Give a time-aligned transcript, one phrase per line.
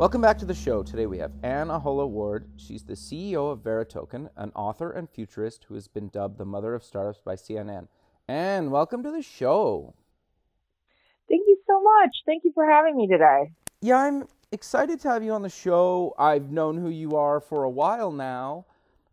[0.00, 0.82] Welcome back to the show.
[0.82, 2.48] Today we have Anne Ahola Ward.
[2.56, 6.74] She's the CEO of Veritoken, an author and futurist who has been dubbed the mother
[6.74, 7.86] of startups by CNN.
[8.26, 9.92] Anne, welcome to the show.
[11.28, 12.16] Thank you so much.
[12.24, 13.52] Thank you for having me today.
[13.82, 16.14] Yeah, I'm excited to have you on the show.
[16.18, 18.64] I've known who you are for a while now,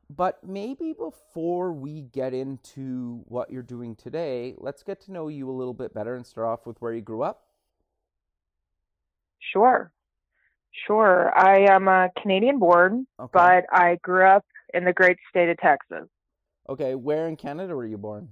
[0.09, 5.49] but maybe before we get into what you're doing today, let's get to know you
[5.49, 7.43] a little bit better and start off with where you grew up.
[9.51, 9.91] Sure.
[10.85, 11.31] Sure.
[11.35, 13.29] I am a Canadian born, Okay.
[13.33, 16.07] but I grew up in the great state of Texas.
[16.69, 18.29] Okay, where in Canada were you born?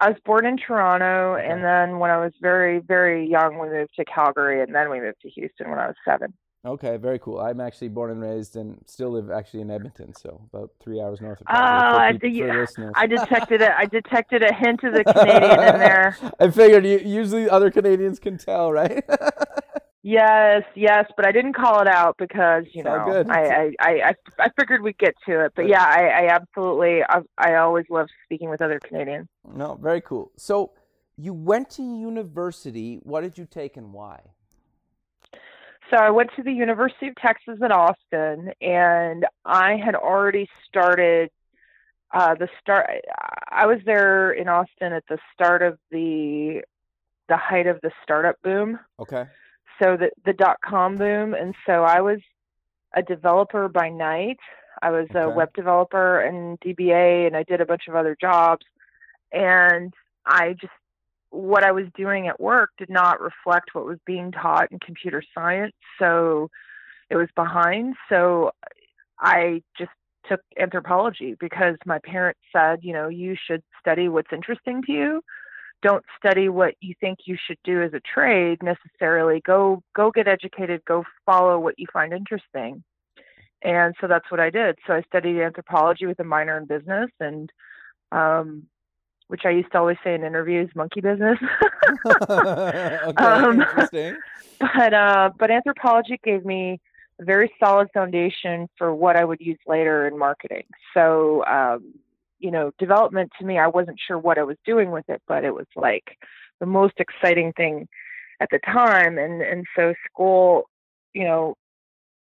[0.00, 1.46] I was born in Toronto, Okay.
[1.48, 5.00] and then when I was very, very young, we moved to Calgary, and then we
[5.00, 6.32] moved to Houston when I was seven.
[6.66, 7.38] Okay, very cool.
[7.40, 11.20] I'm actually born and raised and still live actually in Edmonton, so about three hours
[11.20, 11.98] north of Oh, Calgary.
[11.98, 12.92] I ah, peop- for listeners.
[12.96, 13.70] I detected it.
[13.76, 16.16] I detected a hint of the Canadian in there.
[16.40, 19.04] I figured you, usually other Canadians can tell, right?
[20.08, 23.24] Yes, yes, but I didn't call it out because you It's know.
[23.28, 25.52] I, I, I, I I figured we'd get to it.
[25.54, 29.28] But yeah, I, I absolutely I, I always love speaking with other Canadians.
[29.44, 30.32] no, very cool.
[30.38, 30.72] So
[31.18, 33.00] you went to university.
[33.02, 34.20] What did you take and why?
[35.90, 41.28] So I went to the University of Texas at Austin, and I had already started
[42.14, 42.88] uh, the start.
[43.50, 46.62] I was there in Austin at the start of the
[47.28, 48.78] the height of the startup boom.
[48.98, 49.26] Okay.
[49.80, 52.18] So the the dot com boom and so i was
[52.94, 54.38] a developer by night.
[54.80, 58.64] I was a web developer and dba and i did a bunch of other jobs.
[59.32, 59.92] And
[60.24, 60.72] i just
[61.30, 65.22] what i was doing at work did not reflect what was being taught in computer
[65.34, 66.50] science so
[67.10, 67.94] it was behind.
[68.08, 68.52] So
[69.20, 69.90] i just
[70.28, 75.22] took anthropology because my parents said you know you should study what's interesting to you
[75.82, 80.26] don't study what you think you should do as a trade necessarily go go get
[80.28, 82.82] educated go follow what you find interesting.
[83.62, 84.78] And so that's what i did.
[84.86, 87.50] So i studied anthropology with a minor in business and
[88.12, 88.64] um
[89.28, 91.38] which i used to always say in interviews monkey business.
[92.06, 94.16] Okay, Um, interesting.
[94.60, 96.80] but uh but anthropology gave me
[97.20, 100.64] a very solid foundation for what i would use later in marketing.
[100.94, 101.94] So um
[102.38, 105.44] you know development to me i wasn't sure what i was doing with it but
[105.44, 106.16] it was like
[106.60, 107.88] the most exciting thing
[108.40, 110.64] at the time and and so school
[111.14, 111.54] you know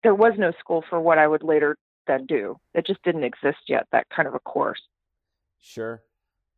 [0.03, 1.75] there was no school for what i would later
[2.07, 4.81] then do it just didn't exist yet that kind of a course
[5.61, 6.03] Sure.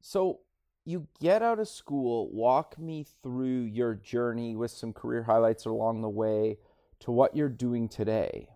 [0.02, 0.40] So
[0.86, 2.30] you get out of school.
[2.32, 6.58] Walk me through your journey with some career highlights along the way
[7.02, 8.48] to what you're doing today.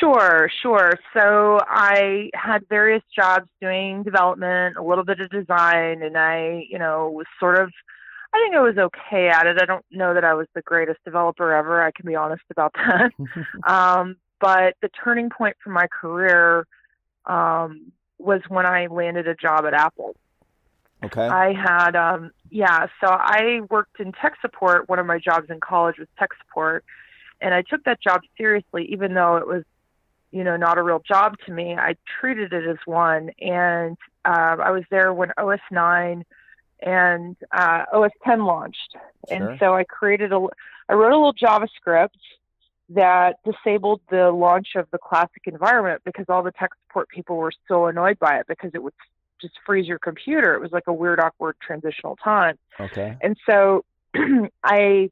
[0.00, 0.98] Sure, sure.
[1.14, 6.78] So I had various jobs doing development, a little bit of design, and I, you
[6.78, 7.70] know, was sort of,
[8.34, 9.58] I think I was okay at it.
[9.60, 11.82] I don't know that I was the greatest developer ever.
[11.82, 13.12] I can be honest about that.
[13.70, 16.66] um, but the turning point for my career
[17.24, 20.16] um, was when I landed a job at Apple.
[21.04, 21.26] okay.
[21.26, 24.88] I had, um, yeah, so I worked in tech support.
[24.88, 26.84] One of my jobs in college was tech support.
[27.40, 29.62] And I took that job seriously, even though it was,
[30.36, 31.76] you know, not a real job to me.
[31.76, 33.30] I treated it as one.
[33.40, 36.24] And uh, I was there when OS 9
[36.82, 38.92] and uh, OS 10 launched.
[38.92, 39.34] Sure.
[39.34, 40.46] And so I created a,
[40.90, 42.10] I wrote a little JavaScript
[42.90, 47.52] that disabled the launch of the classic environment because all the tech support people were
[47.66, 48.92] so annoyed by it because it would
[49.40, 50.54] just freeze your computer.
[50.54, 52.58] It was like a weird, awkward transitional time.
[52.78, 53.16] okay.
[53.22, 53.86] And so
[54.62, 55.10] I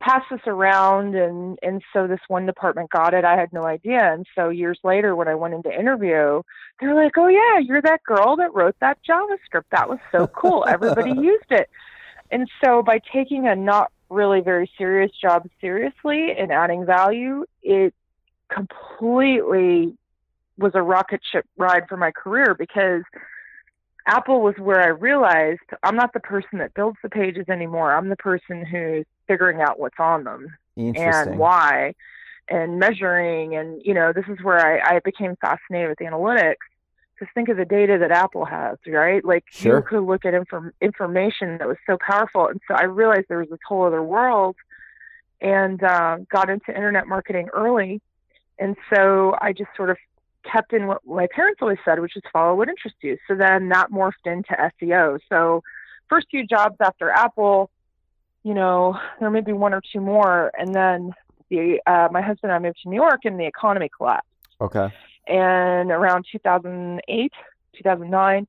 [0.00, 3.24] passed this around and and so this one department got it.
[3.24, 4.12] I had no idea.
[4.12, 6.42] And so years later when I went into interview,
[6.80, 9.64] they're like, "Oh yeah, you're that girl that wrote that JavaScript.
[9.70, 10.64] That was so cool.
[10.66, 11.68] Everybody used it."
[12.30, 17.94] And so by taking a not really very serious job seriously and adding value, it
[18.48, 19.96] completely
[20.58, 23.02] was a rocket ship ride for my career because
[24.06, 27.94] Apple was where I realized I'm not the person that builds the pages anymore.
[27.94, 31.94] I'm the person who's figuring out what's on them and why
[32.48, 33.54] and measuring.
[33.54, 36.56] And, you know, this is where I, I became fascinated with analytics.
[37.18, 39.22] Just think of the data that Apple has, right?
[39.24, 39.76] Like Sure.
[39.76, 43.38] you could look at inform- information that was so powerful, and so I realized there
[43.38, 44.56] was this whole other world,
[45.42, 48.00] and uh, got into internet marketing early,
[48.58, 49.98] and so I just sort of
[50.44, 53.16] kept in what my parents always said, which is follow what interests you.
[53.28, 55.18] So then that morphed into SEO.
[55.28, 55.62] So
[56.08, 57.70] first few jobs after Apple,
[58.42, 61.12] you know, there may be one or two more, and then
[61.50, 64.26] the uh, my husband and I moved to New York, and the economy collapsed
[64.60, 64.88] Okay.
[65.26, 67.32] and around 2008,
[67.76, 68.46] 2009,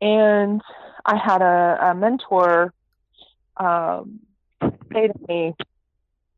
[0.00, 0.60] and
[1.04, 2.72] I had a, a mentor
[3.56, 4.20] um,
[4.92, 5.54] say to me,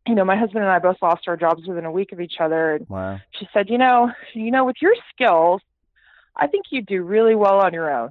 [0.09, 2.37] you know, my husband and I both lost our jobs within a week of each
[2.41, 3.21] other, and Wow.
[3.33, 5.61] she said, you know, you know, with your skills,
[6.35, 8.11] I think you do really well on your own.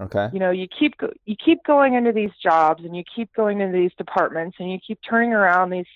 [0.00, 0.30] Okay.
[0.32, 3.60] You know, you keep go- you keep going into these jobs, and you keep going
[3.60, 5.86] into these departments, and you keep turning around these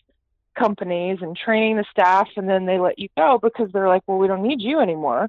[0.54, 4.18] companies and training the staff, and then they let you go because they're like, well,
[4.18, 5.28] we don't need you anymore.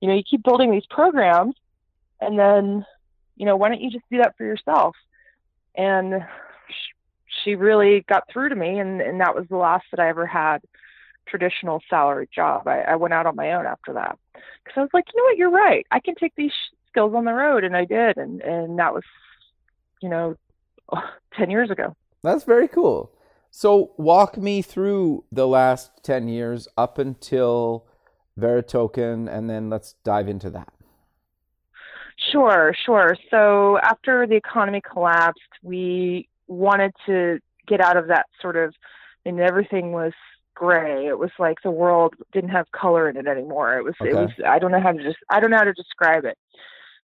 [0.00, 1.54] You know, you keep building these programs,
[2.20, 2.84] and then,
[3.36, 4.94] you know, why don't you just do that for yourself?
[5.74, 6.22] And
[7.44, 10.26] she really got through to me, and and that was the last that I ever
[10.26, 10.58] had
[11.26, 12.66] traditional salary job.
[12.66, 15.24] I, I went out on my own after that because I was like, you know
[15.24, 15.86] what, you're right.
[15.90, 18.94] I can take these sh- skills on the road, and I did, and and that
[18.94, 19.04] was,
[20.02, 20.36] you know,
[21.34, 21.96] ten years ago.
[22.22, 23.12] That's very cool.
[23.50, 27.86] So walk me through the last 10 years up until
[28.38, 30.72] Veritoken and then let's dive into that.
[32.32, 33.16] Sure, sure.
[33.30, 38.74] So after the economy collapsed, we wanted to get out of that sort of,
[39.24, 40.12] and everything was
[40.54, 41.06] gray.
[41.06, 43.78] It was like the world didn't have color in it anymore.
[43.78, 44.30] It was, it was.
[44.44, 46.36] I don't know how to just, I don't know how to describe it,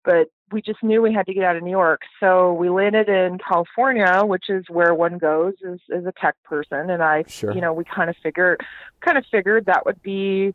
[0.03, 2.01] but we just knew we had to get out of New York.
[2.19, 6.89] So we landed in California, which is where one goes as, as a tech person.
[6.89, 7.53] And I, Sure.
[7.53, 8.61] you know, we kind of figured,
[9.01, 10.53] kind of figured that would be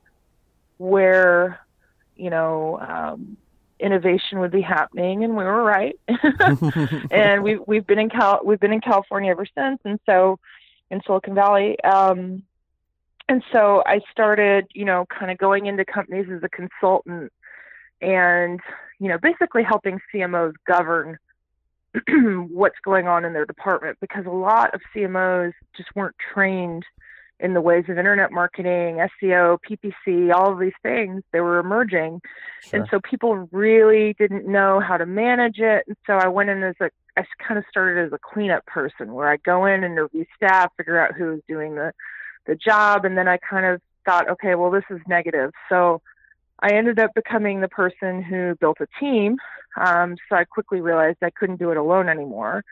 [0.79, 1.61] where,
[2.17, 3.37] you know, um,
[3.81, 5.99] innovation would be happening, and we were right.
[7.11, 10.39] and we've we've been in Cal we've been in California ever since, and so
[10.91, 11.81] in Silicon Valley.
[11.83, 12.43] Um,
[13.29, 17.33] and so I started, you know, kind of going into companies as a consultant,
[18.01, 18.61] and
[18.99, 21.19] you know, basically helping CMOs govern
[22.51, 26.85] what's going on in their department because a lot of CMOs just weren't trained
[27.41, 31.23] in the ways of internet marketing, SEO, PPC, all of these things.
[31.33, 32.21] They were emerging.
[32.63, 32.81] Sure.
[32.81, 35.85] And so people really didn't know how to manage it.
[35.87, 39.13] And so I went in as a, I kind of started as a cleanup person
[39.13, 41.93] where I go in and interview staff, figure out who was doing the,
[42.47, 43.05] the job.
[43.05, 45.53] And then I kind of thought, okay, well, this is negative.
[45.69, 46.03] So
[46.61, 49.37] I ended up becoming the person who built a team.
[49.77, 52.65] Um, so I quickly realized I couldn't do it alone anymore.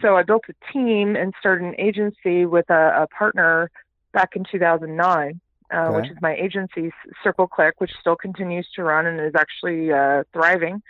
[0.00, 3.70] So I built a team and started an agency with a, a partner
[4.12, 5.40] back in 2009
[5.70, 6.90] uh, which is my agency,
[7.22, 10.82] Circle Click, which still continues to run and is actually uh, thriving.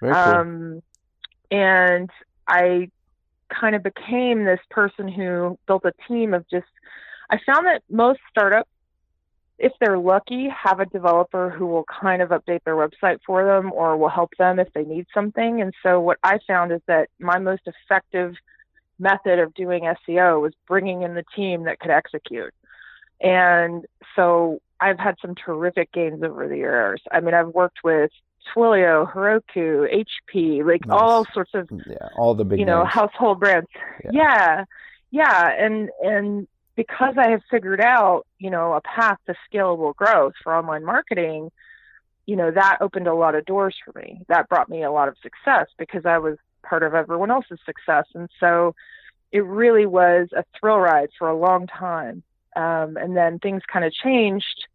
[0.00, 0.22] Very cool.
[0.22, 0.82] Um,
[1.50, 2.10] and
[2.46, 2.90] I
[3.48, 6.66] kind of became this person who built a team of just,
[7.30, 8.68] I found that most startups,
[9.58, 13.72] if they're lucky, have a developer who will kind of update their website for them
[13.72, 15.62] or will help them if they need something.
[15.62, 18.34] And so what I found is that my most effective
[18.98, 22.52] method of doing SEO was bringing in the team that could execute.
[23.20, 23.84] And
[24.14, 27.00] so I've had some terrific gains over the years.
[27.10, 28.10] I mean, I've worked with
[28.54, 30.04] Twilio, Heroku,
[30.34, 30.98] HP, like Nice.
[31.00, 32.94] all sorts of yeah, all the big you know names.
[32.94, 33.68] household brands.
[34.04, 34.10] Yeah.
[34.12, 34.64] Yeah.
[35.10, 36.46] yeah, and and
[36.76, 41.50] because I have figured out you know a path to scalable growth for online marketing,
[42.26, 44.22] you know that opened a lot of doors for me.
[44.28, 48.04] That brought me a lot of success because I was part of everyone else's success,
[48.14, 48.74] and so
[49.32, 52.22] it really was a thrill ride for a long time.
[52.56, 54.66] Um, and then things kind of changed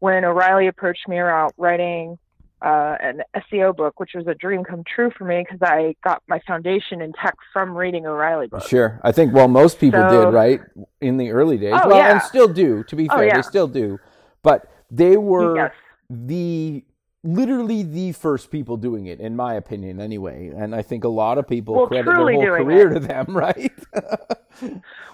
[0.00, 2.18] when O'Reilly approached me about writing
[2.60, 6.22] uh, an SEO book, which was a dream come true for me because I got
[6.28, 8.68] my foundation in tech from reading O'Reilly books.
[8.68, 9.00] Sure.
[9.02, 10.60] I think well most people So- did, right?
[11.00, 11.74] In the early days.
[11.74, 12.12] Oh, well, yeah.
[12.12, 13.26] and still do, to be Oh, fair.
[13.26, 13.36] yeah.
[13.36, 13.98] They still do.
[14.42, 15.72] But they were Yes.
[16.10, 16.84] the
[17.24, 20.48] literally the first people doing it in my opinion anyway.
[20.54, 22.94] And I think a lot of people Well, credit their whole career it.
[22.94, 23.72] to them, right?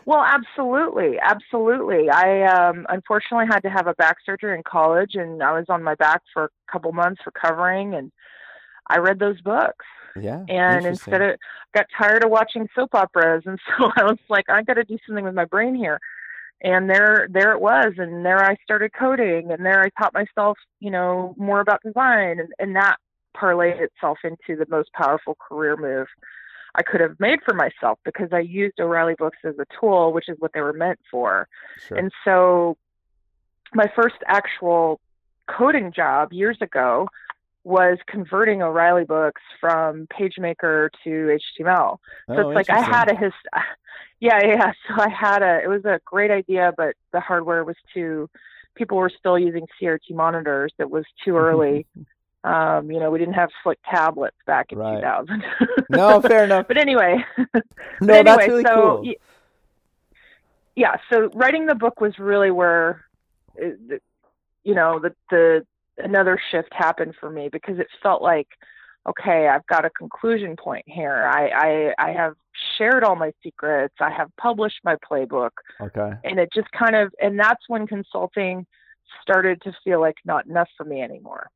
[0.06, 2.08] Well, absolutely, absolutely.
[2.10, 5.82] I um, unfortunately had to have a back surgery in college, and I was on
[5.82, 8.10] my back for a couple months recovering, and
[8.88, 9.84] I read those books.
[10.18, 10.44] yeah.
[10.48, 11.36] And instead of
[11.74, 14.96] got tired of watching soap operas, and so I was like, I got to do
[15.06, 16.00] something with my brain here.
[16.60, 20.58] And there, there it was, and there I started coding, and there I taught myself,
[20.80, 22.96] you know, more about design, and, and that
[23.36, 26.08] parlayed itself into the most powerful career move
[26.74, 30.28] I could have made for myself because I used O'Reilly books as a tool, which
[30.28, 31.48] is what they were meant for.
[31.86, 31.98] sure.
[31.98, 32.76] And so
[33.74, 35.00] my first actual
[35.46, 37.08] coding job years ago
[37.64, 41.98] was converting O'Reilly books from PageMaker to HTML.
[42.28, 43.32] So Oh, it's like I had a his,
[44.20, 44.72] yeah, yeah.
[44.88, 45.60] So I had a.
[45.62, 48.28] It was a great idea, but the hardware was too.
[48.74, 50.72] People were still using CRT monitors.
[50.78, 51.86] That was too early.
[52.44, 54.96] um, you know, we didn't have slick tablets back in Right.
[55.00, 55.42] 2000.
[55.90, 56.66] No, fair enough.
[56.68, 57.46] but anyway, No,
[58.00, 59.12] but anyway, that's really so cool.
[60.76, 63.04] yeah, so writing the book was really where,
[63.60, 63.96] uh,
[64.64, 65.66] you know, the the
[65.98, 68.46] another shift happened for me because it felt like,
[69.08, 71.28] okay, I've got a conclusion point here.
[71.28, 72.34] I I, I have
[72.76, 73.94] shared all my secrets.
[74.00, 75.50] I have published my playbook,
[75.80, 76.12] Okay.
[76.24, 78.66] and it just kind of and that's when consulting
[79.22, 81.50] started to feel like not enough for me anymore.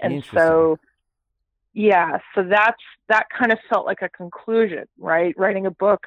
[0.00, 0.78] And so
[1.74, 5.34] yeah, so that's that kind of felt like a conclusion, right?
[5.38, 6.06] Writing a book,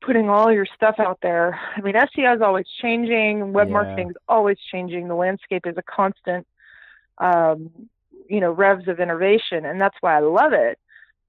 [0.00, 1.58] putting all your stuff out there.
[1.76, 3.72] I mean, SEO is always changing, web Yeah.
[3.74, 5.08] marketing is always changing.
[5.08, 6.46] The landscape is a constant
[7.18, 7.70] um,
[8.28, 10.78] you know, revs of innovation, and that's why I love it.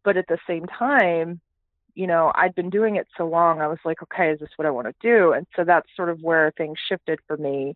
[0.03, 1.41] But at the same time,
[1.95, 4.65] you know, I'd been doing it so long, I was like, okay, is this what
[4.65, 5.31] I want to do?
[5.31, 7.75] And so that's sort of where things shifted for me.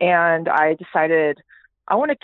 [0.00, 1.38] And I decided
[1.86, 2.16] I want to,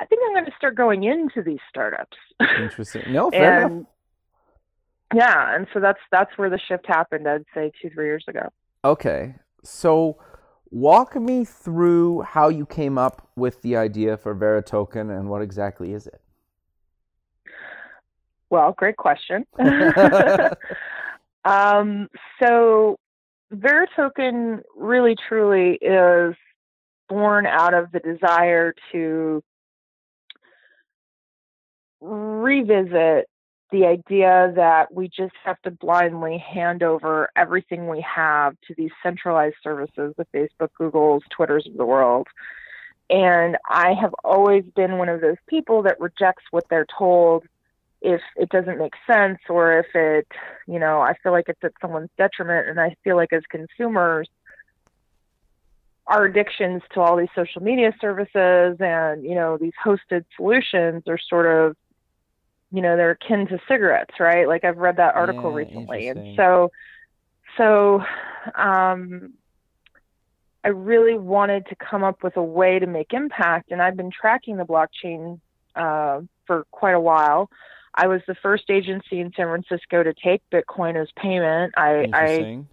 [0.00, 2.16] I think I'm going to start going into these startups.
[2.58, 3.12] Interesting.
[3.12, 3.86] No, fair enough.
[5.14, 7.28] yeah, and so that's that's where the shift happened.
[7.28, 8.48] I'd say two, three years ago.
[8.82, 9.34] Okay.
[9.62, 10.16] So
[10.70, 15.92] walk me through how you came up with the idea for Veritoken and what exactly
[15.92, 16.21] is it?
[18.52, 19.46] Well, great question.
[21.46, 22.98] um, so
[23.50, 26.34] Veritoken really truly is
[27.08, 29.42] born out of the desire to
[32.02, 33.26] revisit
[33.70, 38.90] the idea that we just have to blindly hand over everything we have to these
[39.02, 42.26] centralized services, the Facebook, Googles, Twitters of the world.
[43.08, 47.44] And I have always been one of those people that rejects what they're told
[48.02, 50.26] if it doesn't make sense or if it,
[50.66, 52.68] you know, I feel like it's at someone's detriment.
[52.68, 54.28] And I feel like as consumers,
[56.06, 61.18] our addictions to all these social media services and, you know, these hosted solutions are
[61.30, 61.76] sort of,
[62.72, 64.48] you know, they're akin to cigarettes, right?
[64.48, 66.08] Like I've read that article Yeah, recently.
[66.08, 66.70] And so,
[67.56, 68.02] so,
[68.56, 69.34] um,
[70.64, 73.70] I really wanted to come up with a way to make impact.
[73.70, 75.40] And I've been tracking the blockchain
[75.74, 77.48] uh, for quite a while.
[77.94, 81.74] I was the first agency in San Francisco to take Bitcoin as payment.
[81.76, 82.64] I, I.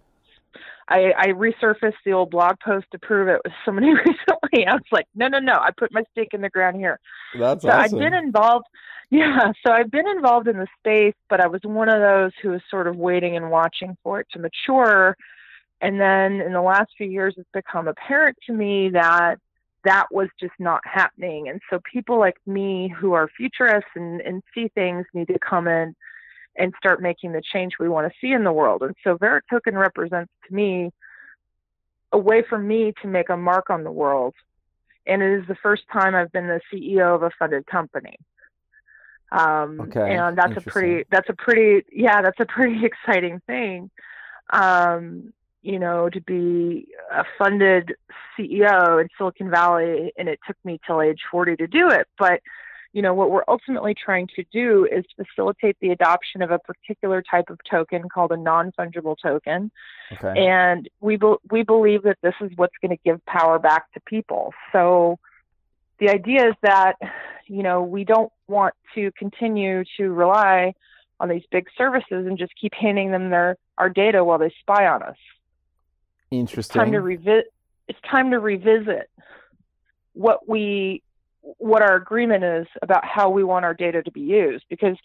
[0.92, 4.66] I, I resurfaced the old blog post to prove it with somebody recently.
[4.66, 5.52] I was like, no, no, no.
[5.52, 6.98] I put my stake in the ground here.
[7.38, 7.80] That's So awesome.
[7.80, 8.66] I've been involved.
[9.12, 9.50] Yeah.
[9.66, 12.60] So I've been involved in the space, but I was one of those who was
[12.70, 15.16] sort of waiting and watching for it to mature.
[15.80, 19.40] And then in the last few years, it's become apparent to me that
[19.84, 21.48] that was just not happening.
[21.48, 25.68] And so people like me who are futurists and, and see things need to come
[25.68, 25.94] in
[26.56, 28.82] and start making the change we want to see in the world.
[28.82, 30.90] And so Veritoken represents to me
[32.12, 34.34] a way for me to make a mark on the world.
[35.06, 38.16] And it is the first time I've been the CEO of a funded company.
[39.32, 43.90] Um, Okay, and that's a pretty, that's a pretty, yeah, that's a pretty exciting thing.
[44.52, 47.94] Um, you know, to be a funded
[48.38, 52.06] CEO in Silicon Valley, and it took me till age 40 to do it.
[52.18, 52.40] But,
[52.92, 57.22] you know, what we're ultimately trying to do is facilitate the adoption of a particular
[57.22, 59.70] type of token called a non fungible token.
[60.12, 60.46] okay.
[60.46, 64.00] And we, be- we believe that this is what's going to give power back to
[64.06, 64.54] people.
[64.72, 65.18] So
[65.98, 66.94] the idea is that,
[67.46, 70.72] you know, we don't want to continue to rely
[71.20, 74.86] on these big services and just keep handing them their our data while they spy
[74.86, 75.16] on us
[76.30, 76.80] Interesting.
[76.80, 77.52] time to revisit
[77.88, 79.10] it's time to revisit
[80.12, 81.02] what we
[81.58, 84.96] what our agreement is about how we want our data to be used because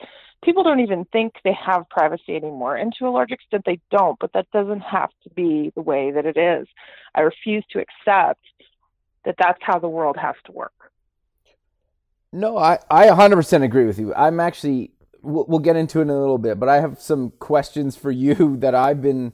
[0.43, 4.19] people don't even think they have privacy anymore and to a large extent they don't
[4.19, 6.67] but that doesn't have to be the way that it is
[7.15, 8.41] i refuse to accept
[9.23, 10.91] that that's how the world has to work
[12.31, 14.13] No, I, I 100% agree with you.
[14.13, 14.91] I'm actually,
[15.21, 18.11] we'll, we'll get into it in a little bit, but I have some questions for
[18.11, 19.31] you that I've been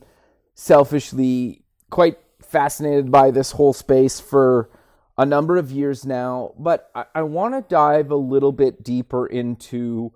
[0.53, 1.60] selfishly
[1.91, 4.69] quite fascinated by this whole space for
[5.17, 6.53] a number of years now.
[6.57, 10.11] But I, I want to dive a little bit deeper into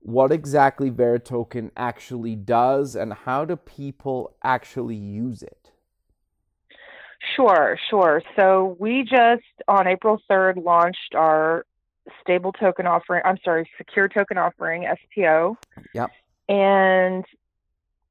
[0.00, 5.72] what exactly Veritoken actually does and how do people actually use it.
[7.34, 8.22] Sure, sure.
[8.36, 11.64] So we just on April 3rd launched our
[12.20, 13.22] stable token offering.
[13.24, 15.56] I'm sorry, secure token offering, STO.
[15.94, 16.10] Yep.
[16.50, 17.24] And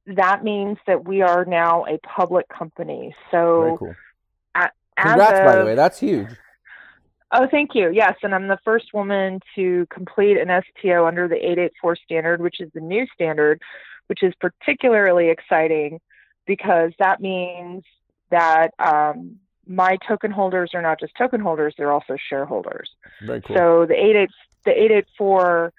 [0.06, 3.16] that means that we are now a public company.
[3.32, 3.96] So cool.
[4.98, 5.76] Congrats, by the way.
[5.76, 6.30] That's huge.
[7.32, 7.90] Oh, thank you.
[7.92, 12.62] Yes, and I'm the first woman to complete an STO under the 884 standard, which
[12.62, 13.60] is the new standard,
[14.08, 16.00] which is particularly exciting
[16.46, 17.84] because that means
[18.30, 22.90] that um, my token holders are not just token holders; they're also shareholders.
[23.26, 23.56] Very cool.
[23.56, 24.30] So the 88
[24.66, 25.74] the 884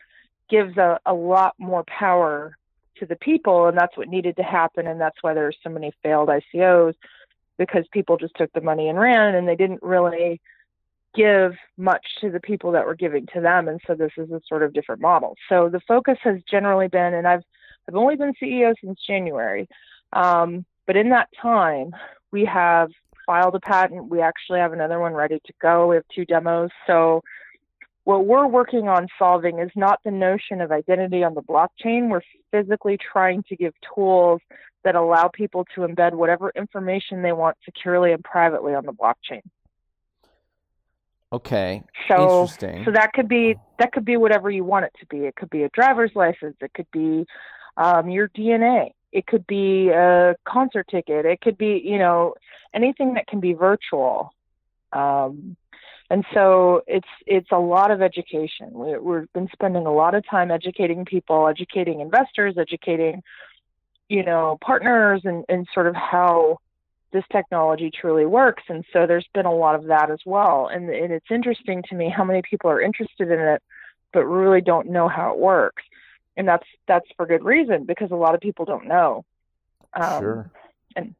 [0.51, 2.59] gives a, a lot more power
[2.97, 5.93] to the people, and that's what needed to happen, and that's why there's so many
[6.03, 6.95] failed ICOs
[7.59, 10.41] because people just took the money and ran, and they didn't really
[11.15, 14.41] give much to the people that were giving to them, and so this is a
[14.49, 15.37] sort of different model.
[15.49, 17.43] So the focus has generally been, and I've
[17.89, 19.69] I've only been CEO since January,
[20.13, 21.95] um, but in that time
[22.33, 22.91] we have
[23.27, 24.09] filed a patent.
[24.09, 25.87] We actually have another one ready to go.
[25.87, 26.71] We have two demos.
[26.87, 27.23] So
[28.05, 32.11] what we're working on solving is not the notion of identity on the blockchain.
[32.11, 32.21] We're
[32.51, 34.41] physically trying to give tools
[34.85, 39.41] that allow people to embed whatever information they want securely and privately on the blockchain.
[41.33, 41.83] Okay.
[42.09, 42.85] So, Interesting.
[42.85, 45.25] so that could be that could be whatever you want it to be.
[45.25, 46.57] It could be a driver's license.
[46.61, 47.27] It could be
[47.77, 48.93] um, your DNA.
[49.11, 51.25] It could be a concert ticket.
[51.25, 52.35] It could be you know
[52.73, 54.33] anything that can be virtual.
[54.93, 55.57] Um,
[56.11, 58.71] and so it's it's a lot of education.
[58.73, 63.23] We, we've been spending a lot of time educating people, educating investors, educating
[64.09, 66.59] you know partners, and and sort of how
[67.15, 68.65] this technology truly works.
[68.69, 70.67] And so there's been a lot of that as well.
[70.67, 73.63] And, and it's interesting to me how many people are interested in it,
[74.13, 75.85] but really don't know how it works.
[76.37, 79.25] And that's that's for good reason because a lot of people don't know.
[79.95, 80.51] Um, sure.
[80.97, 81.15] And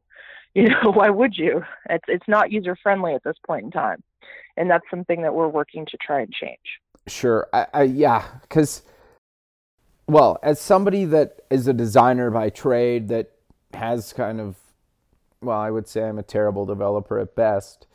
[0.53, 1.63] you know why would you?
[1.89, 4.03] It's it's not user friendly at this point in time,
[4.57, 6.79] and that's something that we're working to try and change.
[7.07, 7.47] Sure.
[7.53, 8.83] I, I yeah, because
[10.07, 13.31] well, as somebody that is a designer by trade that
[13.73, 14.57] has kind of
[15.41, 17.85] well, I would say I'm a terrible developer at best.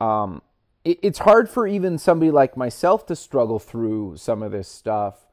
[0.00, 0.42] Um,
[0.84, 5.26] it, it's hard for even somebody like myself to struggle through some of this stuff,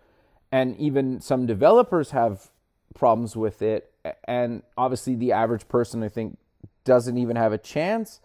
[0.51, 2.51] and even some developers have
[2.93, 3.91] problems with it.
[4.25, 6.37] And obviously, the average person, I think,
[6.83, 8.19] doesn't even have a chance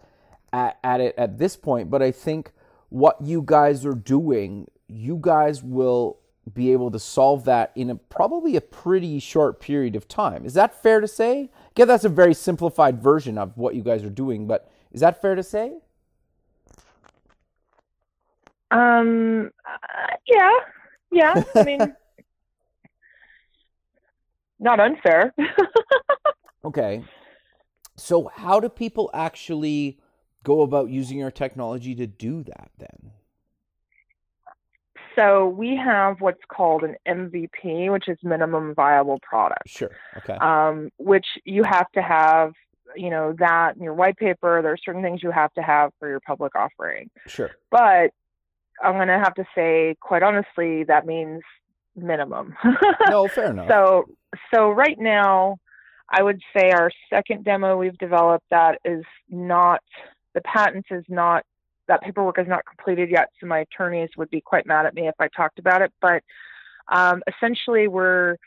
[0.53, 1.89] at, at it at this point.
[1.89, 2.51] But I think
[2.89, 6.19] what you guys are doing, you guys will
[6.53, 10.45] be able to solve that in a probably a pretty short period of time.
[10.45, 11.49] Is that fair to say?
[11.71, 15.21] Again, that's a very simplified version of what you guys are doing, but is that
[15.21, 15.73] fair to say?
[18.71, 20.51] Um, uh, yeah,
[21.11, 21.43] yeah.
[21.55, 21.79] I mean,
[24.59, 25.33] not unfair.
[26.65, 27.03] okay.
[27.97, 29.99] So, how do people actually
[30.43, 33.11] go about using our technology to do that then?
[35.15, 39.67] So we have what's called an MVP, which is minimum viable product.
[39.67, 39.91] Sure.
[40.17, 40.33] Okay.
[40.33, 42.53] Um, which you have to have,
[42.95, 44.61] you know, that in your white paper.
[44.61, 47.09] There are certain things you have to have for your public offering.
[47.27, 47.51] Sure.
[47.69, 48.11] But
[48.81, 51.41] I'm going to have to say, quite honestly, that means
[51.95, 52.55] minimum.
[53.09, 53.67] no, fair enough.
[53.67, 54.05] So,
[54.53, 55.57] so right now,
[56.09, 59.81] I would say our second demo we've developed that is not
[60.33, 61.43] the patent is not
[61.87, 65.07] that paperwork is not completed yet, so my attorneys would be quite mad at me
[65.07, 65.91] if I talked about it.
[65.99, 66.23] But
[66.87, 68.37] um, essentially, we're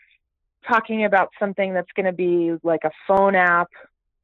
[0.66, 3.68] talking about something that's going to be like a phone app.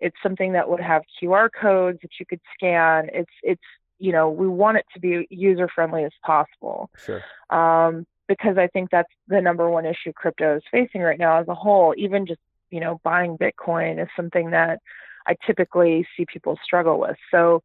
[0.01, 3.11] It's something that would have QR codes that you could scan.
[3.13, 3.63] It's it's
[3.99, 6.91] you know we want it to be user friendly as possible.
[7.05, 7.23] Sure.
[7.51, 11.49] Um, because I think that's the number one issue crypto is facing right now as
[11.49, 11.95] a whole.
[11.99, 14.81] Even just you know buying Bitcoin is something that
[15.31, 17.17] I typically see people struggle with.
[17.31, 17.63] So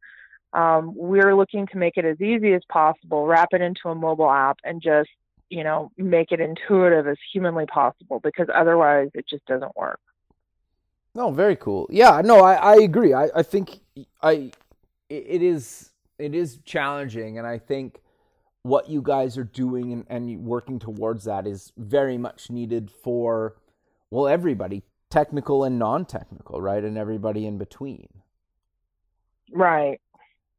[0.52, 4.30] um, we're looking to make it as easy as possible, wrap it into a mobile
[4.30, 5.10] app, and just
[5.50, 10.00] you know make it intuitive as humanly possible because otherwise it just doesn't work.
[11.14, 11.88] No, very cool.
[11.90, 13.12] Yeah, no, I, I agree.
[13.12, 13.80] I, I think
[14.22, 14.52] I
[15.08, 18.00] it is it is challenging, and I think
[18.62, 23.56] what you guys are doing and, and working towards that is very much needed for
[24.10, 28.08] well everybody, technical and non-technical, right, and everybody in between.
[29.52, 30.00] Right.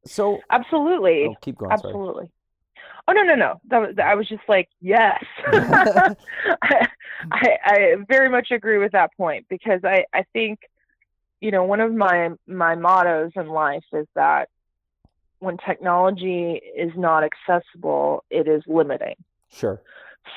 [0.06, 1.72] So absolutely, oh, keep going.
[1.72, 2.26] Absolutely.
[2.26, 2.32] Sorry.
[3.10, 3.62] Oh no no no!
[3.70, 5.24] That was, I was just like yes.
[5.48, 6.16] I,
[7.32, 10.60] I, I very much agree with that point because I I think
[11.42, 14.50] you know one of my my mottos in life is that
[15.40, 19.16] when technology is not accessible, it is limiting.
[19.50, 19.82] Sure.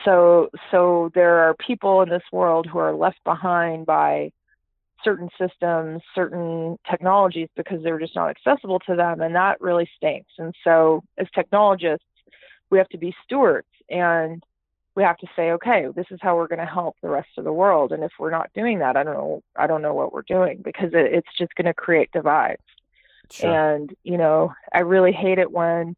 [0.04, 4.32] So so there are people in this world who are left behind by
[5.04, 10.30] certain systems, certain technologies because they're just not accessible to them, and that really stinks.
[10.38, 12.04] And so, as technologists,
[12.70, 14.42] we have to be stewards and
[14.94, 17.44] we have to say, okay, this is how we're going to help the rest of
[17.44, 17.92] the world.
[17.92, 20.60] And if we're not doing that, I don't know, I don't know what we're doing
[20.62, 22.62] because it, it's just going to create divides.
[23.30, 23.74] Sure.
[23.76, 25.96] And you know, I really hate it when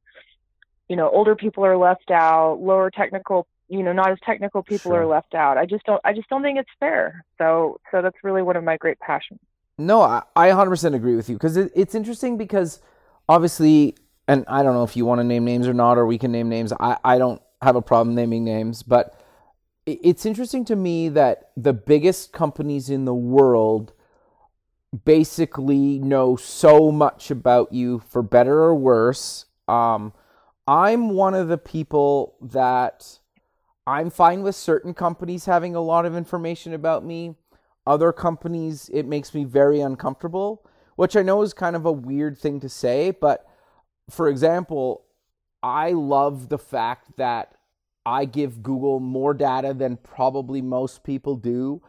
[0.89, 4.91] you know, older people are left out, lower technical, you know, not as technical people
[4.91, 5.03] Sure.
[5.03, 5.57] are left out.
[5.57, 7.25] I just don't I just don't think it's fair.
[7.39, 9.41] So so that's really one of my great passions.
[9.79, 12.81] No, I, I 100% agree with you because it, it's interesting because
[13.29, 13.97] obviously,
[14.29, 16.31] and I don't know if you want to name names or not, or we can
[16.31, 16.75] name names.
[16.79, 19.19] I, I don't have a problem naming names, but
[19.87, 23.95] it, it's interesting to me that the biggest companies in the world
[25.07, 29.47] basically know so much about you for better or worse.
[29.67, 30.13] Um,
[30.69, 33.19] I'm one of the people that
[33.87, 37.35] I'm fine with certain companies having a lot of information about me.
[37.87, 40.65] Other companies, it makes me very uncomfortable,
[40.95, 43.11] which I know is kind of a weird thing to say.
[43.11, 43.45] But
[44.09, 45.05] for example,
[45.63, 47.55] I love the fact that
[48.07, 51.83] I give Google more data than probably most people do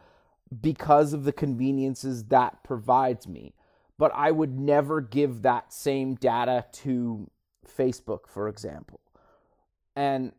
[0.60, 3.54] because of the conveniences that provides me.
[3.98, 7.30] But I would never give that same data to
[7.66, 9.00] Facebook, for example.
[9.94, 10.32] And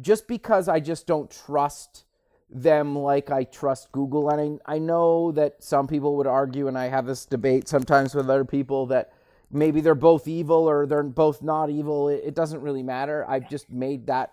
[0.00, 2.04] just because I just don't trust
[2.50, 4.30] them like I trust Google.
[4.30, 8.14] And I, I know that some people would argue, and I have this debate sometimes
[8.14, 9.12] with other people, that
[9.50, 12.08] maybe they're both evil or they're both not evil.
[12.08, 13.24] It, it doesn't really matter.
[13.28, 14.32] I've just made that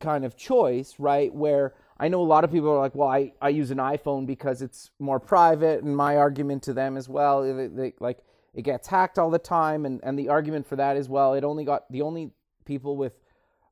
[0.00, 1.34] kind of choice, right?
[1.34, 4.26] Where I know a lot of people are like, well, I, I use an iPhone
[4.26, 5.82] because it's more private.
[5.82, 8.18] And my argument to them as well, they, they, like,
[8.54, 9.84] it gets hacked all the time.
[9.84, 12.30] And, and the argument for that is, well, it only got the only
[12.64, 13.14] people with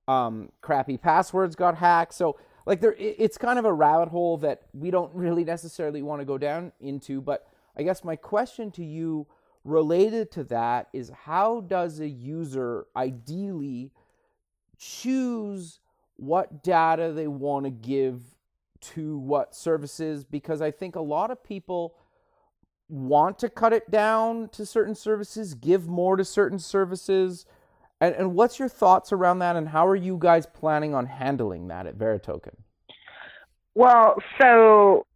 [0.08, 2.14] um, crappy passwords got hacked.
[2.14, 6.20] So like there, it's kind of a rabbit hole that we don't really necessarily want
[6.20, 7.20] to go down into.
[7.20, 9.26] But I guess my question to you
[9.64, 13.90] related to that is how does a user ideally
[14.78, 15.80] choose
[16.16, 18.22] what data they want to give
[18.80, 20.24] to what services?
[20.24, 21.94] Because I think a lot of people
[22.88, 27.44] want to cut it down to certain services, give more to certain services.
[28.00, 31.68] And, and what's your thoughts around that, and how are you guys planning on handling
[31.68, 32.54] that at Veritoken?
[33.74, 35.06] Well, so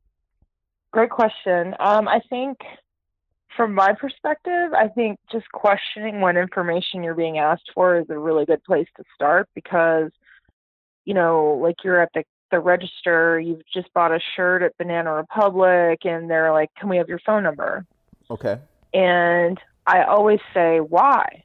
[0.92, 1.74] great question.
[1.78, 2.58] Um, I think
[3.56, 8.18] from my perspective, I think just questioning what information you're being asked for is a
[8.18, 10.10] really good place to start because,
[11.04, 15.12] you know, like you're at the, the register, you've just bought a shirt at Banana
[15.12, 17.84] Republic, and they're like, Can we have your phone number?
[18.30, 18.58] Okay.
[18.94, 21.44] And I always say, Why?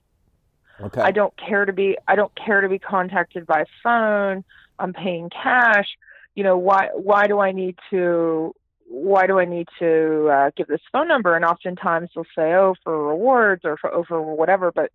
[0.81, 1.01] Okay.
[1.01, 4.43] I don't care to be I don't care to be contacted by phone.
[4.79, 5.87] I'm paying cash.
[6.35, 8.53] You know, why why do I need to
[8.87, 11.35] why do I need to uh, give this phone number?
[11.35, 14.91] And oftentimes they'll say, oh, for rewards or for, oh, whatever, but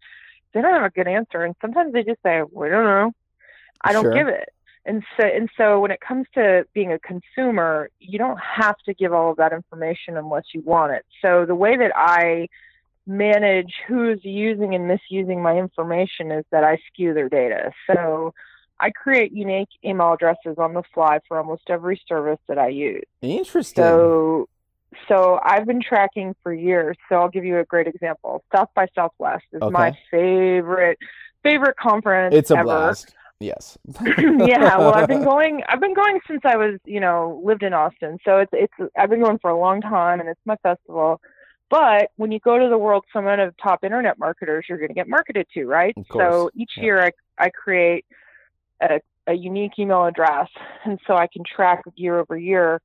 [0.52, 1.42] they don't have a good answer.
[1.42, 3.12] And sometimes they just say, we don't know.
[3.82, 4.14] I don't Sure.
[4.14, 4.50] give it.
[4.86, 8.94] And so, and so when it comes to being a consumer, you don't have to
[8.94, 11.04] give all of that information unless you want it.
[11.20, 12.48] So the way that I
[13.10, 17.72] manage who's using and misusing my information is that I skew their data.
[17.86, 18.32] So
[18.78, 23.04] I create unique email addresses on the fly for almost every service that I use.
[23.20, 23.82] Interesting.
[23.82, 24.48] So
[25.08, 26.96] so I've been tracking for years.
[27.08, 28.42] So I'll give you a great example.
[28.54, 30.98] South by Southwest is my favorite
[31.42, 32.64] favorite conference it's a ever.
[32.64, 33.14] blast.
[33.40, 33.78] Yes.
[34.16, 35.62] yeah, well, I've been going.
[35.68, 38.18] I've been going since I was, you know, lived in Austin.
[38.24, 38.92] So it's it's.
[38.96, 41.20] I've been going for a long time, and it's my festival.
[41.70, 44.88] But when you go to the World Summit of the Top Internet Marketers, you're going
[44.88, 45.94] to get marketed to, right?
[46.12, 46.82] So each yeah.
[46.82, 48.04] year, I I create
[48.82, 50.48] a a unique email address,
[50.84, 52.80] and so I can track year over year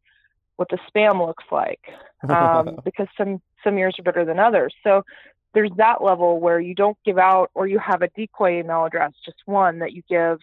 [0.58, 1.82] what the spam looks like
[2.30, 4.74] um, because some some years are better than others.
[4.84, 5.04] So
[5.54, 9.14] there's that level where you don't give out or you have a decoy email address,
[9.26, 10.40] just one that you give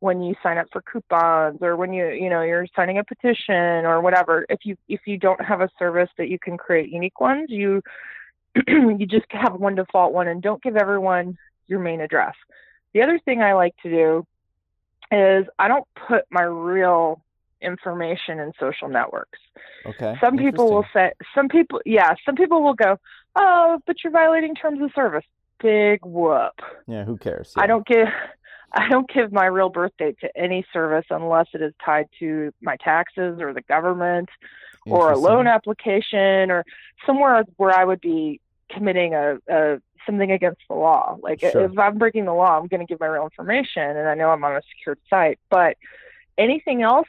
[0.00, 3.84] when you sign up for coupons or when you you know you're signing a petition
[3.84, 4.44] or whatever.
[4.48, 7.82] If you if you don't have a service that you can create unique ones, you
[8.66, 12.34] you just have one default one and don't give everyone your main address.
[12.92, 14.26] The other thing I like to do
[15.12, 17.22] is I don't put my real
[17.62, 19.38] information in social networks
[19.84, 20.16] okay.
[20.18, 22.96] some people will say some people yeah some people will go
[23.36, 25.24] oh but you're violating terms of service
[25.60, 27.04] big whoop Yeah.
[27.04, 27.52] Who cares?
[27.58, 28.08] i don't give
[28.74, 32.52] i don't give my real birth date to any service unless it is tied to
[32.60, 34.28] my taxes or the government
[34.86, 36.64] or a loan application or
[37.06, 41.64] somewhere where i would be committing a, a something against the law like Sure.
[41.66, 44.30] if i'm breaking the law i'm going to give my real information and i know
[44.30, 45.76] i'm on a secured site but
[46.38, 47.08] anything else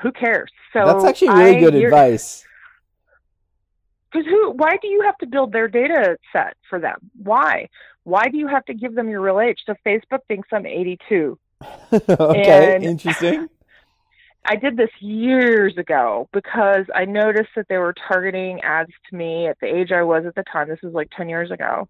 [0.00, 2.44] who cares so That's actually really I- good advice.
[4.12, 4.50] because who?
[4.52, 7.10] Why do you have to build their data set for them?
[7.22, 7.68] Why?
[8.06, 9.58] Why do you have to give them your real age?
[9.66, 11.36] So Facebook thinks I'm 82.
[11.92, 12.76] okay.
[12.76, 13.48] And- Interesting.
[14.48, 19.48] I did this years ago because I noticed that they were targeting ads to me
[19.48, 20.68] at the age I was at the time.
[20.68, 21.88] This was like 10 years ago.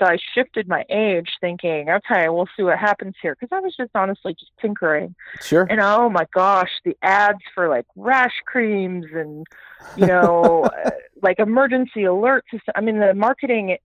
[0.00, 3.36] So I shifted my age thinking, okay, we'll see what happens here.
[3.38, 5.14] Because I was just honestly just tinkering.
[5.40, 5.68] Sure.
[5.70, 9.46] And oh my gosh, the ads for like rash creams and,
[9.96, 10.90] you know, uh,
[11.22, 12.42] like emergency alerts.
[12.74, 13.76] I mean, the marketing,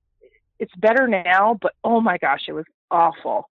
[0.60, 3.50] it's better now, but oh my gosh, it was awful.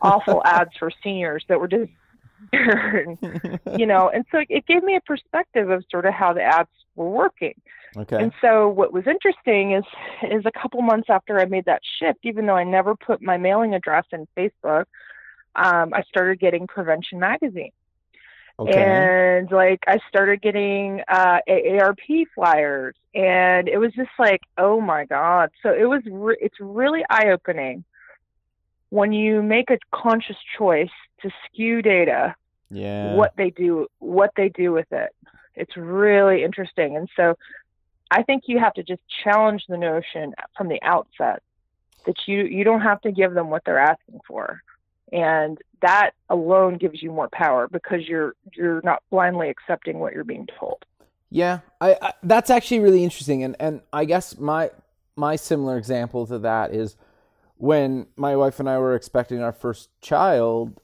[0.00, 1.90] Awful ads for seniors that were just,
[3.78, 6.68] you know, and so it gave me a perspective of sort of how the ads
[6.94, 7.54] were working.
[7.96, 8.16] Okay.
[8.22, 9.84] And so what was interesting is
[10.30, 13.36] is a couple months after I made that shift, even though I never put my
[13.36, 14.86] mailing address in Facebook,
[15.54, 17.70] um, I started getting Prevention Magazine.
[18.58, 18.72] Okay.
[18.72, 25.06] And like I started getting uh, AARP flyers, and it was just like, oh my
[25.06, 25.50] god!
[25.62, 27.84] So it was re- it's really eye opening
[28.90, 30.90] when you make a conscious choice
[31.22, 32.36] to skew data.
[32.70, 33.14] yeah.
[33.14, 35.10] What they do, what they do with it,
[35.56, 36.96] it's really interesting.
[36.96, 37.36] And so
[38.10, 41.42] I think you have to just challenge the notion from the outset
[42.06, 44.62] that you you don't have to give them what they're asking for.
[45.12, 50.24] And that alone gives you more power because you're you're not blindly accepting what you're
[50.24, 50.84] being told.
[51.30, 54.70] Yeah, I, I that's actually really interesting, and and I guess my
[55.14, 56.96] my similar example to that is
[57.56, 60.80] when my wife and I were expecting our first child.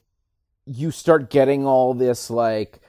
[0.67, 2.81] You start getting all this like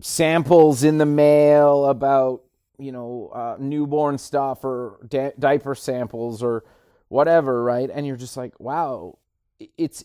[0.00, 2.42] samples in the mail about
[2.78, 4.98] you know uh, newborn stuff or
[5.38, 6.64] diaper samples or
[7.08, 7.90] whatever, right?
[7.92, 9.18] And you're just like, wow,
[9.76, 10.04] it's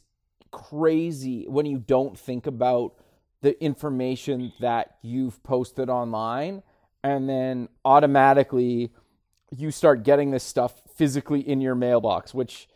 [0.54, 2.94] crazy when you don't think about
[3.42, 6.64] the information that you've posted online
[7.04, 8.92] and then automatically
[9.58, 12.70] you start getting this stuff physically in your mailbox which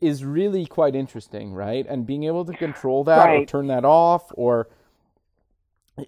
[0.00, 3.42] is really quite interesting right and being able to control that Right.
[3.42, 4.68] or turn that off or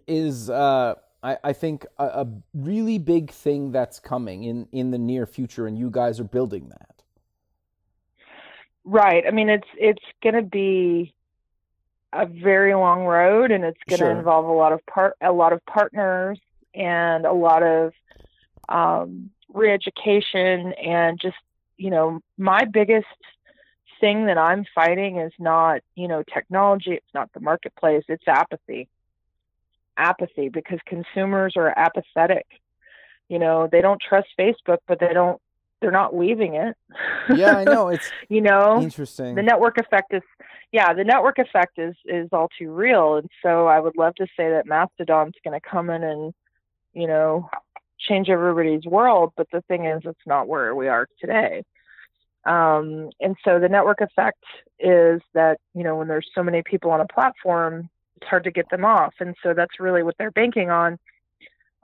[0.07, 4.99] is uh I, I think a, a really big thing that's coming in in the
[4.99, 6.96] near future and you guys are building that
[8.89, 9.25] Right.
[9.27, 11.13] I mean, it's it's going to be
[12.13, 14.17] a very long road, and it's going to Sure.
[14.17, 16.39] involve a lot of part a lot of partners
[16.73, 17.93] and a lot of
[18.69, 21.37] um, re-education and just
[21.77, 23.07] you know my biggest
[24.01, 26.93] thing that I'm fighting is not you know technology.
[26.93, 28.05] It's not the marketplace.
[28.09, 28.89] It's apathy.
[29.97, 32.47] Apathy because consumers are apathetic.
[33.29, 35.41] You know, they don't trust Facebook, but they don't.
[35.87, 36.77] They're not leaving it.
[37.33, 37.87] yeah i know.
[37.95, 39.37] It's you know, interesting.
[39.37, 40.23] The network effect is
[40.73, 43.19] yeah the network effect is is all too real.
[43.19, 46.35] And so i would love to say that mastodon's going to come in and
[46.93, 47.49] you know
[48.01, 51.63] change everybody's world but the thing is it's not where we are today.
[52.45, 54.43] Um, and so the network effect
[54.81, 58.51] is that you know when there's so many people on a platform it's hard to
[58.51, 59.15] get them off.
[59.21, 60.99] And so that's really what they're banking on.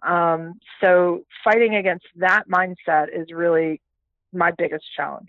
[0.03, 3.81] Um, so fighting against that mindset is really
[4.33, 5.29] my biggest challenge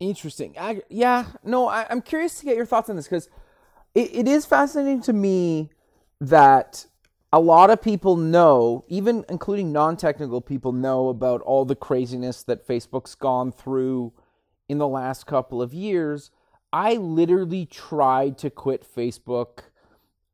[0.00, 0.54] Interesting.
[0.58, 3.28] I, yeah, no, I, I'm curious to get your thoughts on this because
[3.94, 5.70] it, it is fascinating to me
[6.20, 6.86] that
[7.32, 12.44] a lot of people know, even including non technical people, know about all the craziness
[12.44, 14.12] that Facebook's gone through
[14.68, 16.30] in the last couple of years.
[16.72, 19.64] I literally tried to quit Facebook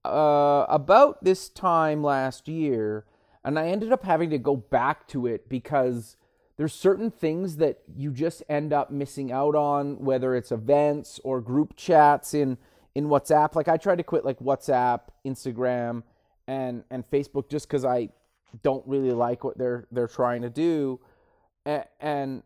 [0.05, 3.07] uh, about this time last year,
[3.43, 6.17] and I ended up having to go back to it because
[6.57, 11.40] there's certain things that you just end up missing out on, whether it's events or
[11.40, 12.59] group chats in
[12.95, 13.55] in WhatsApp.
[13.55, 16.03] Like I tried to quit like WhatsApp, Instagram,
[16.47, 18.11] and and Facebook just because I
[18.62, 21.01] don't really like what they're they're trying to do,
[21.67, 22.43] and, and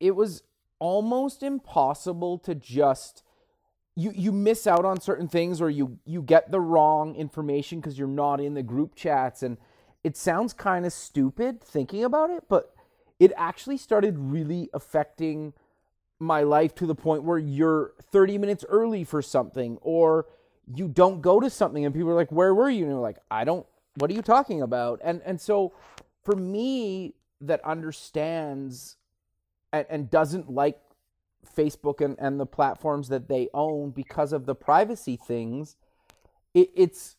[0.00, 0.42] it was
[0.80, 3.22] almost impossible to just
[3.94, 7.96] you you miss out on certain things or you you get the wrong information because
[7.96, 9.58] you're not in the group chats and
[10.02, 12.71] it sounds kind of stupid thinking about it but
[13.22, 15.52] it actually started really affecting
[16.18, 20.26] my life to the point where you're 30 minutes early for something or
[20.74, 22.82] you don't go to something and people are like where were you?
[22.82, 23.64] And you're like i don't
[23.96, 25.00] what are you talking about?
[25.04, 25.72] And and so
[26.24, 28.96] for me that understands
[29.72, 30.80] and, and doesn't like
[31.56, 35.76] facebook and, and the platforms that they own because of the privacy things
[36.54, 37.16] it, it's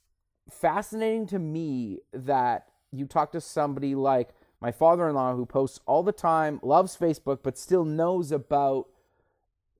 [0.49, 4.29] fascinating to me that you talk to somebody like
[4.63, 8.87] my father-in-law who posts all the time loves facebook but still knows about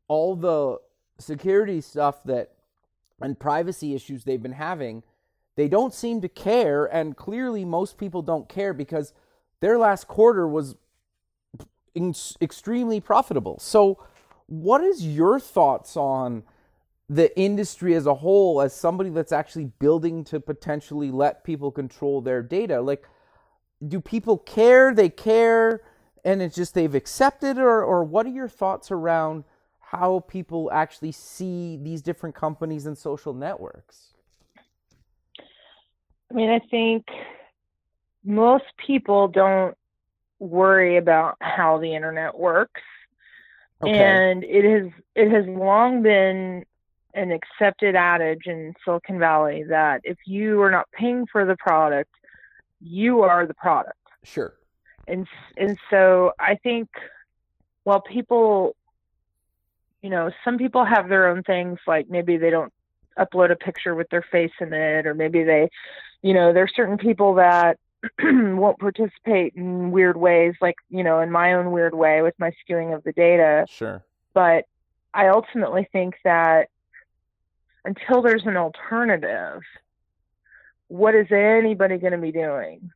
[0.08, 0.78] all the
[1.18, 2.52] security stuff that
[3.22, 5.02] and privacy issues they've been having
[5.56, 9.14] they don't seem to care and clearly most people don't care because
[9.60, 10.76] their last quarter was
[11.96, 13.60] in- extremely profitable.
[13.60, 14.04] So
[14.48, 16.44] what is your thoughts on
[17.10, 22.22] the industry as a whole as somebody that's actually building to potentially let people control
[22.22, 22.82] their data?
[22.82, 23.08] Like
[23.88, 25.82] do people care they care
[26.24, 29.44] and it's just they've accepted or or what are your thoughts around
[29.80, 34.14] how people actually see these different companies and social networks?
[36.32, 37.06] I mean, I think
[38.24, 39.78] most people don't
[40.40, 42.82] worry about how the internet works.
[43.84, 43.92] Okay.
[43.92, 46.66] And it has it has long been
[47.14, 52.10] an accepted adage in Silicon Valley that if you are not paying for the product,
[52.84, 53.98] you are the product.
[54.24, 54.54] Sure.
[55.08, 56.90] And and so I think
[57.84, 58.76] while people
[60.02, 62.74] you know, some people have their own things like maybe they don't
[63.18, 65.70] upload a picture with their face in it or maybe they
[66.24, 67.78] you know, there's certain people that
[68.24, 72.52] won't participate in weird ways, like, you know, in my own weird way with my
[72.52, 73.66] skewing of the data.
[73.70, 74.04] Sure.
[74.34, 74.66] But
[75.14, 76.70] I ultimately think that
[77.86, 79.62] until there's an alternative,
[80.94, 82.92] what is anybody going to be doing?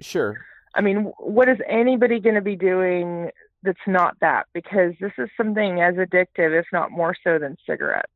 [0.00, 0.46] Sure.
[0.76, 3.30] I mean, what is anybody going to be doing
[3.64, 4.46] that's not that?
[4.52, 8.12] Because this is something as addictive, if not more so, than cigarettes.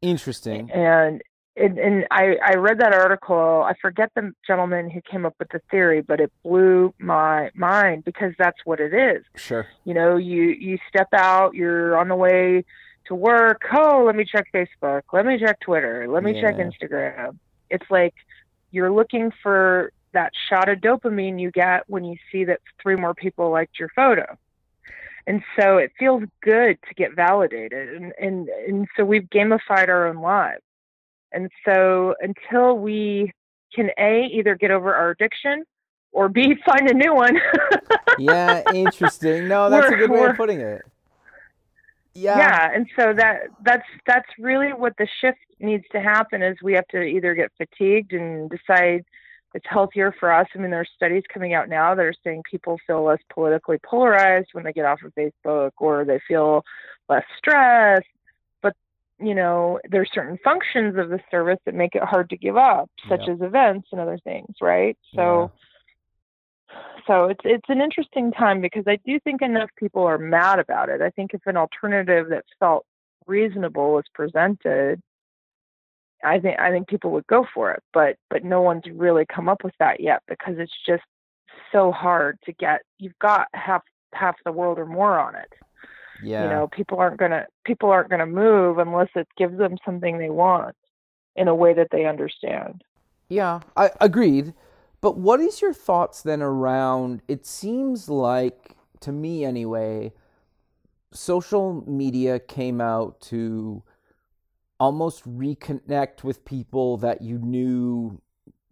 [0.00, 0.70] Interesting.
[0.70, 1.20] And
[1.56, 3.62] and, and I, I read that article.
[3.62, 8.04] I forget the gentleman who came up with the theory, but it blew my mind
[8.04, 9.22] because that's what it is.
[9.36, 9.66] Sure.
[9.84, 12.64] You know, you you step out, you're on the way
[13.06, 13.60] to work.
[13.72, 15.02] Oh, let me check Facebook.
[15.12, 16.08] Let me check Twitter.
[16.08, 16.40] Let me yeah.
[16.40, 17.38] check Instagram.
[17.74, 18.14] It's like
[18.70, 23.14] you're looking for that shot of dopamine you get when you see that three more
[23.14, 24.38] people liked your photo.
[25.26, 27.94] And so it feels good to get validated.
[27.94, 30.62] And, and, and so we've gamified our own lives.
[31.32, 33.32] And so until we
[33.74, 35.64] can A, either get over our addiction
[36.12, 37.38] or B, find a new one.
[38.18, 39.48] yeah, interesting.
[39.48, 40.82] No, that's we're, a good way of putting it.
[42.14, 42.38] Yeah.
[42.38, 46.74] Yeah, and so that that's that's really what the shift needs to happen is we
[46.74, 49.04] have to either get fatigued and decide
[49.54, 50.48] it's healthier for us.
[50.54, 53.78] I mean, there are studies coming out now that are saying people feel less politically
[53.78, 56.64] polarized when they get off of Facebook or they feel
[57.08, 58.06] less stressed
[58.62, 58.74] But,
[59.20, 62.90] you know, there's certain functions of the service that make it hard to give up,
[63.08, 63.34] such yeah.
[63.34, 64.98] as events and other things, right?
[65.14, 65.60] So yeah.
[67.06, 70.88] So it's it's an interesting time because I do think enough people are mad about
[70.88, 71.02] it.
[71.02, 72.86] I think if an alternative that felt
[73.26, 75.00] reasonable was presented,
[76.22, 77.82] I think I think people would go for it.
[77.92, 81.02] But but no one's really come up with that yet because it's just
[81.72, 83.82] so hard to get you've got half
[84.12, 85.52] half the world or more on it
[86.22, 86.44] yeah.
[86.44, 90.30] you know people aren't gonna people aren't gonna move unless it gives them something they
[90.30, 90.76] want
[91.36, 92.82] in a way that they understand
[93.28, 94.54] yeah i agreed
[95.04, 100.10] but what is your thoughts then around it seems like to me anyway
[101.12, 103.82] social media came out to
[104.80, 108.18] almost reconnect with people that you knew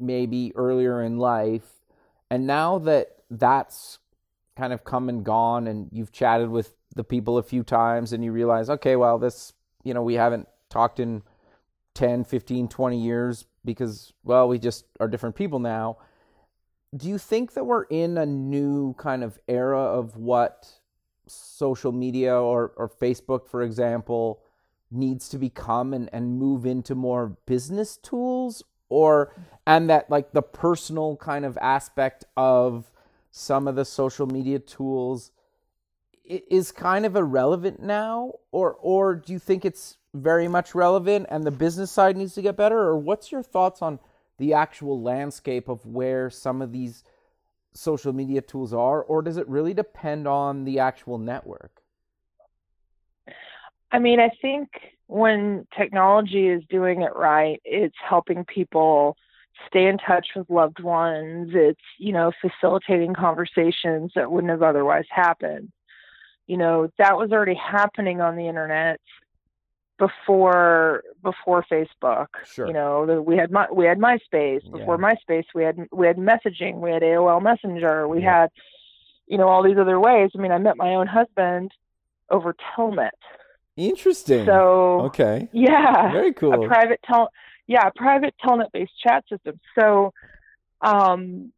[0.00, 1.82] maybe earlier in life
[2.30, 3.98] and now that that's
[4.56, 8.24] kind of come and gone and you've chatted with the people a few times and
[8.24, 11.22] you realize, okay, well, this, you know, we haven't talked in
[11.94, 15.98] 10, 15, 20 years because, well, we just are different people now.
[16.94, 20.68] Do you think that we're in a new kind of era of what
[21.26, 24.40] social media or, or Facebook, for example,
[24.90, 28.62] needs to become and, and move into more business tools?
[28.90, 29.34] Or,
[29.66, 32.90] and that like the personal kind of aspect of
[33.30, 35.32] some of the social media tools
[36.24, 41.44] is kind of irrelevant now or or do you think it's very much relevant and
[41.44, 43.98] the business side needs to get better or what's your thoughts on
[44.42, 47.04] the actual landscape of where some of these
[47.72, 51.80] social media tools are or does it really depend on the actual network?
[53.92, 54.68] I mean i think
[55.06, 59.16] when technology is doing it right it's helping people
[59.68, 61.50] stay in touch with loved ones.
[61.54, 65.70] It's you know facilitating conversations that wouldn't have otherwise happened.
[66.46, 69.00] You know that was already happening on the internet
[69.98, 72.28] before before Facebook.
[72.44, 72.66] Sure.
[72.66, 75.14] You know, we had my, we had MySpace before yeah.
[75.14, 75.44] MySpace.
[75.54, 76.80] We had we had messaging.
[76.80, 78.08] We had AOL Messenger.
[78.08, 78.42] We yeah.
[78.42, 78.50] had
[79.26, 80.30] you know all these other ways.
[80.36, 81.72] I mean, I met my own husband
[82.30, 83.10] over Telnet.
[83.76, 84.46] Interesting.
[84.46, 85.48] So okay.
[85.52, 86.12] Yeah.
[86.12, 86.64] Very cool.
[86.64, 87.30] A private tel
[87.66, 89.60] yeah, a private Telnet based chat system.
[89.78, 90.12] So
[90.80, 91.52] um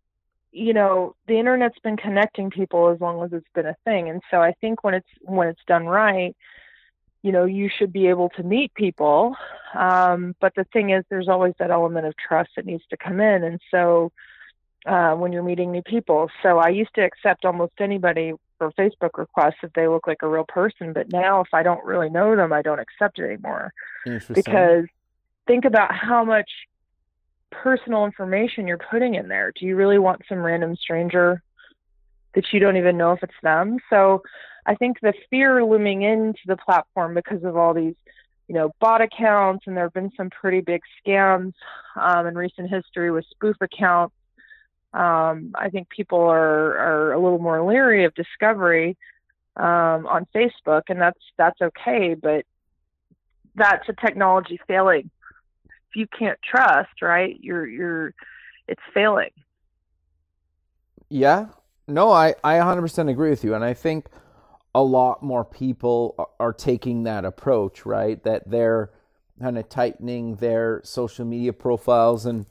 [0.54, 4.22] you know the internet's been connecting people as long as it's been a thing and
[4.30, 6.36] so i think when it's when it's done right
[7.24, 9.34] you know you should be able to meet people.
[9.74, 13.18] Um, but the thing is there's always that element of trust that needs to come
[13.18, 13.42] in.
[13.42, 14.12] And so
[14.86, 19.16] uh, when you're meeting new people so i used to accept almost anybody for facebook
[19.16, 20.92] requests if they look like a real person.
[20.92, 23.72] But now if i don't really know them i don't accept it anymore.
[24.34, 24.84] Because
[25.46, 26.50] think about how much
[27.50, 29.52] personal information you're putting in there.
[29.58, 31.42] Do you really want some random stranger
[32.34, 33.78] that you don't even know if it's them.
[33.88, 34.22] So
[34.66, 37.94] I think the fear looming into the platform because of all these,
[38.48, 41.52] you know, bot accounts, and there have been some pretty big scams
[41.96, 44.14] um, in recent history with spoof accounts.
[44.92, 48.96] Um, I think people are, are a little more leery of discovery
[49.56, 52.14] um, on Facebook, and that's that's okay.
[52.14, 52.44] But
[53.54, 55.10] that's a technology failing.
[55.90, 58.14] If you can't trust, right, you're you're
[58.68, 59.30] it's failing.
[61.08, 61.46] Yeah,
[61.86, 64.06] no, I I 100% agree with you, and I think
[64.74, 68.22] a lot more people are taking that approach, right?
[68.24, 68.90] That they're
[69.40, 72.46] kind of tightening their social media profiles and,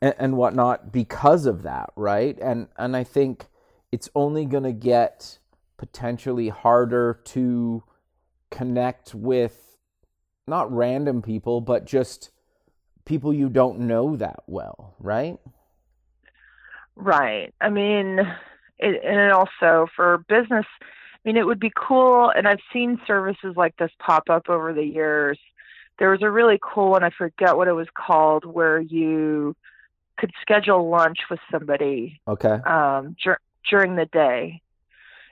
[0.00, 2.38] and and whatnot because of that, right?
[2.40, 3.46] And and I think
[3.92, 5.38] it's only going to get
[5.76, 7.82] potentially harder to
[8.50, 9.76] connect with
[10.46, 12.30] not random people, but just
[13.04, 15.38] people you don't know that well, right?
[16.96, 17.54] Right.
[17.60, 18.18] I mean,
[18.78, 20.66] it, and also for business,
[21.28, 22.30] mean, it would be cool.
[22.34, 25.38] And I've seen services like this pop up over the years.
[25.98, 29.54] There was a really cool one, I forget what it was called, where you
[30.16, 32.58] could schedule lunch with somebody Okay.
[32.64, 34.62] um, dur- during the day.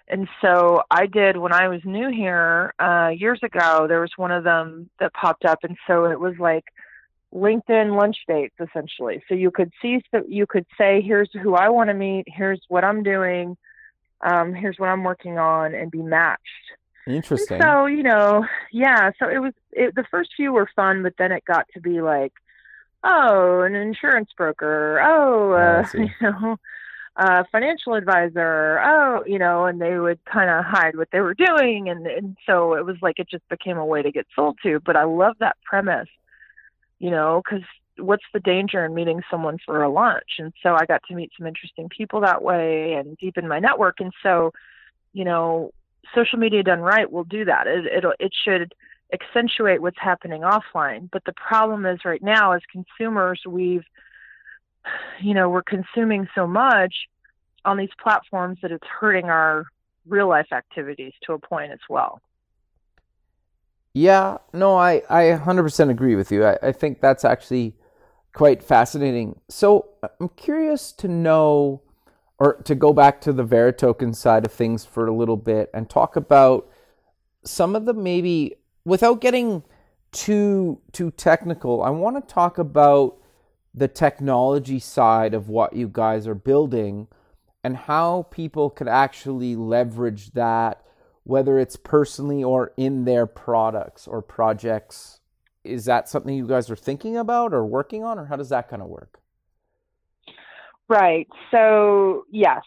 [0.07, 3.87] And so I did when I was new here uh, years ago.
[3.89, 6.65] There was one of them that popped up, and so it was like
[7.35, 9.23] LinkedIn lunch dates essentially.
[9.29, 12.27] So you could see, so you could say, "Here's who I want to meet.
[12.29, 13.57] Here's what I'm doing.
[14.21, 16.43] Um, here's what I'm working on," and be matched.
[17.07, 17.61] Interesting.
[17.63, 19.11] So you know, yeah.
[19.19, 22.01] So it was it, the first few were fun, but then it got to be
[22.01, 22.33] like,
[23.05, 25.01] oh, an insurance broker.
[25.01, 25.99] Oh, I uh, see.
[25.99, 26.57] you know,
[27.17, 28.81] uh, financial advisor.
[28.85, 32.37] Oh, you know, and they would kind of hide what they were doing, and and
[32.47, 34.81] so it was like it just became a way to get sold to.
[34.81, 36.09] But I love that premise,
[36.99, 37.65] you know, because
[37.99, 40.39] what's the danger in meeting someone for a lunch?
[40.39, 43.97] And so I got to meet some interesting people that way and deepen my network.
[44.01, 44.53] And so,
[45.13, 45.73] you know,
[46.15, 47.67] social media done right will do that.
[47.67, 48.75] It it'll, it should
[49.13, 51.09] accentuate what's happening offline.
[51.11, 53.85] But the problem is right now as consumers we've
[55.21, 56.95] you know, we're consuming so much
[57.65, 59.67] on these platforms that it's hurting our
[60.07, 62.21] real life activities to a point as well.
[63.93, 66.45] Yeah, no, I, I 100% agree with you.
[66.45, 67.75] I, I think that's actually
[68.37, 69.41] quite fascinating.
[69.49, 71.81] So uh, I'm curious to know,
[72.39, 75.89] or to go back to the Veritoken side of things for a little bit and
[75.89, 76.69] talk about
[77.45, 79.63] some of the maybe, without getting
[80.13, 83.17] too too technical, I want to talk about
[83.73, 87.09] the technology side of what you guys are building
[87.65, 90.83] and how people could actually leverage that
[91.25, 95.21] whether it's personally or in their products or projects.
[95.67, 98.69] Is that something you guys are thinking about or working on, or how does that
[98.69, 99.21] kind of work?
[100.89, 101.29] Right.
[101.51, 102.63] So, yes.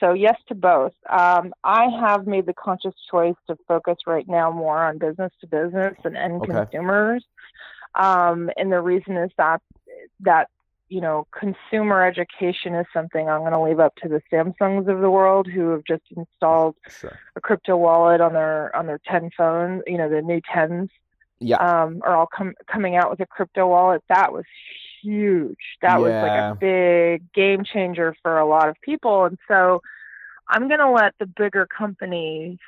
[0.00, 0.92] So, yes to both.
[1.10, 5.46] Um, I have made the conscious choice to focus right now more on business to
[5.46, 6.64] business and end Okay.
[6.70, 7.24] consumers.
[7.94, 9.60] Um, and the reason is that
[10.20, 10.48] that
[10.88, 15.00] you know consumer education is something I'm going to leave up to the Samsungs of
[15.00, 17.18] the world who have just installed Sure.
[17.36, 19.82] a crypto wallet on their on their 10 phone.
[19.86, 20.88] You know the new 10s
[21.44, 21.56] Yeah.
[21.56, 24.02] um, are all com- coming out with a crypto wallet.
[24.08, 24.44] That was
[25.02, 25.58] huge.
[25.82, 29.24] That was like a big game changer for a lot of people.
[29.24, 29.82] And so
[30.48, 32.58] I'm going to let the bigger companies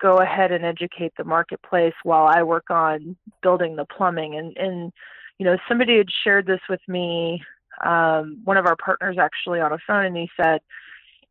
[0.00, 4.36] go ahead and educate the marketplace while I work on building the plumbing.
[4.36, 4.92] And, and
[5.38, 7.42] you know, somebody had shared this with me,
[7.84, 10.60] um, one of our partners actually on a phone, and he said,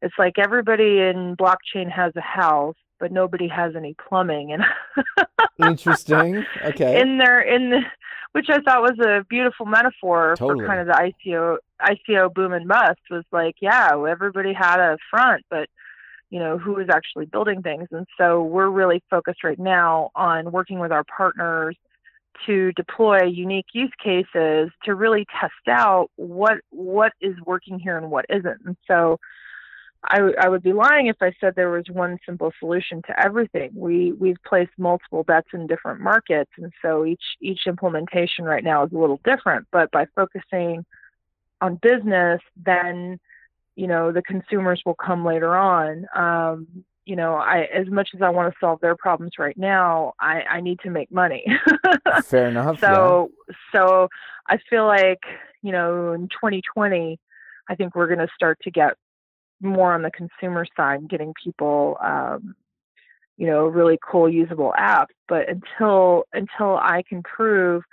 [0.01, 4.53] it's like everybody in blockchain has a house, but nobody has any plumbing.
[4.53, 4.63] And
[5.69, 6.45] Interesting.
[6.63, 7.01] Okay.
[7.01, 7.79] in there in the,
[8.31, 10.63] which I thought was a beautiful metaphor Totally.
[10.63, 14.97] for kind of the ICO ICO boom and bust was like, yeah, everybody had a
[15.09, 15.67] front, but
[16.29, 17.89] you know, who is actually building things.
[17.91, 21.75] And so we're really focused right now on working with our partners
[22.45, 28.09] to deploy unique use cases to really test out what what is working here and
[28.09, 28.61] what isn't.
[28.65, 29.19] And so
[30.03, 33.23] I, w- I would be lying if I said there was one simple solution to
[33.23, 33.71] everything.
[33.75, 38.83] We we've placed multiple bets in different markets, and so each each implementation right now
[38.83, 39.67] is a little different.
[39.71, 40.85] But by focusing
[41.61, 43.19] on business, then
[43.75, 46.07] you know the consumers will come later on.
[46.15, 50.13] Um, you know, I as much as I want to solve their problems right now,
[50.19, 51.45] I, I need to make money.
[52.23, 52.79] Fair enough.
[52.79, 53.31] so
[53.71, 54.07] so
[54.47, 55.21] I feel like
[55.61, 57.19] you know in 2020,
[57.69, 58.93] I think we're going to start to get
[59.61, 62.55] more on the consumer side, getting people, um,
[63.37, 65.13] you know, really cool usable apps.
[65.27, 67.83] But until until I can prove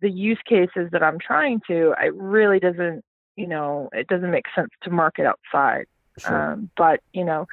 [0.00, 3.02] the use cases that I'm trying to, it really doesn't,
[3.36, 5.86] you know, it doesn't make sense to market outside.
[6.18, 6.52] Sure.
[6.52, 7.46] Um, but you know,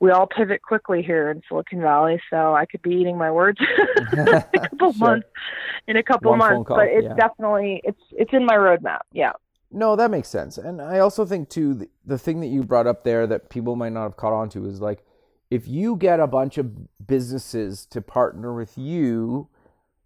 [0.00, 3.58] we all pivot quickly here in Silicon Valley, so I could be eating my words
[4.12, 5.08] in a couple Sure.
[5.08, 5.28] months.
[5.88, 7.14] In a couple One months, call, but it's yeah.
[7.14, 9.00] definitely it's it's in my roadmap.
[9.12, 9.32] Yeah.
[9.76, 10.56] No, that makes sense.
[10.56, 13.76] And I also think too the, the thing that you brought up there that people
[13.76, 15.04] might not have caught on to is like
[15.50, 19.48] if you get a bunch of businesses to partner with you,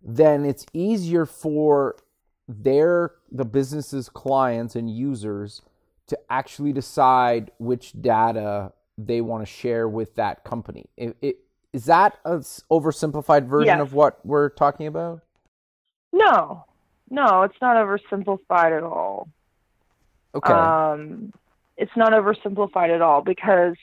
[0.02, 1.94] then it's easier for
[2.48, 5.62] their the business's clients and users
[6.08, 10.86] to actually decide which data they want to share with that company.
[10.96, 11.36] It, it,
[11.72, 13.80] is that a s- oversimplified version Yes.
[13.82, 15.20] of what we're talking about?
[16.12, 16.64] No,
[17.08, 19.28] no, it's not oversimplified at all.
[20.34, 20.52] Okay.
[20.52, 21.32] Um,
[21.76, 23.74] it's not oversimplified at all because,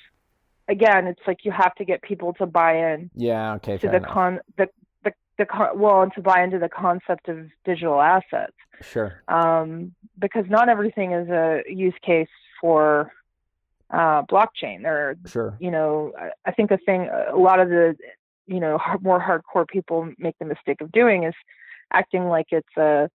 [0.67, 3.97] again, it's like you have to get people to buy in yeah, okay, to the
[3.97, 4.11] enough.
[4.11, 4.67] con the
[5.03, 8.53] the the con- well, and to buy into the concept of digital assets.
[8.81, 9.23] sure.
[9.27, 12.29] Um, because not everything is a use case
[12.61, 13.11] for
[13.89, 14.81] uh, blockchain.
[14.83, 15.57] There, are, Sure.
[15.59, 17.95] you know, I, I think the thing a lot of the
[18.45, 21.33] you know more hardcore people make the mistake of doing is
[21.93, 23.09] acting like it's a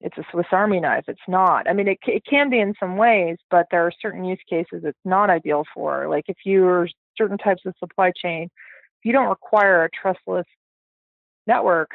[0.00, 1.04] it's a Swiss Army knife.
[1.08, 1.68] It's not.
[1.68, 4.82] I mean, it, it can be in some ways, but there are certain use cases
[4.84, 6.08] it's not ideal for.
[6.08, 10.46] Like if you're certain types of supply chain, if you don't require a trustless
[11.46, 11.92] network,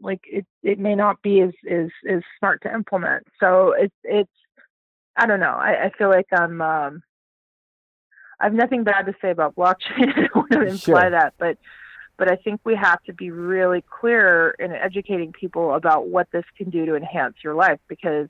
[0.00, 3.26] like it, it may not be as, as, as smart to implement.
[3.40, 4.30] So it's, it's,
[5.16, 5.56] I don't know.
[5.56, 7.02] I, I feel like I'm, um,
[8.40, 9.76] I have nothing bad to say about blockchain.
[10.16, 11.10] I don't want to imply Sure.
[11.10, 11.58] that, but
[12.16, 16.44] but I think we have to be really clear in educating people about what this
[16.56, 18.28] can do to enhance your life because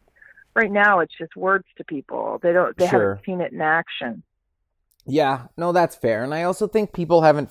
[0.54, 2.38] right now it's just words to people.
[2.42, 3.10] They don't they Sure.
[3.16, 4.22] haven't seen it in action.
[5.06, 6.24] Yeah, no, that's fair.
[6.24, 7.50] And I also think people haven't,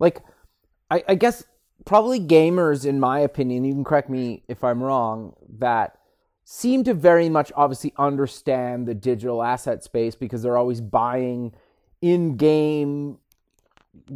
[0.00, 0.20] like,
[0.90, 1.44] I, I guess
[1.84, 5.96] probably gamers, in my opinion, you can correct me if I'm wrong, that
[6.44, 11.52] seem to very much obviously understand the digital asset space because they're always buying
[12.00, 13.18] in game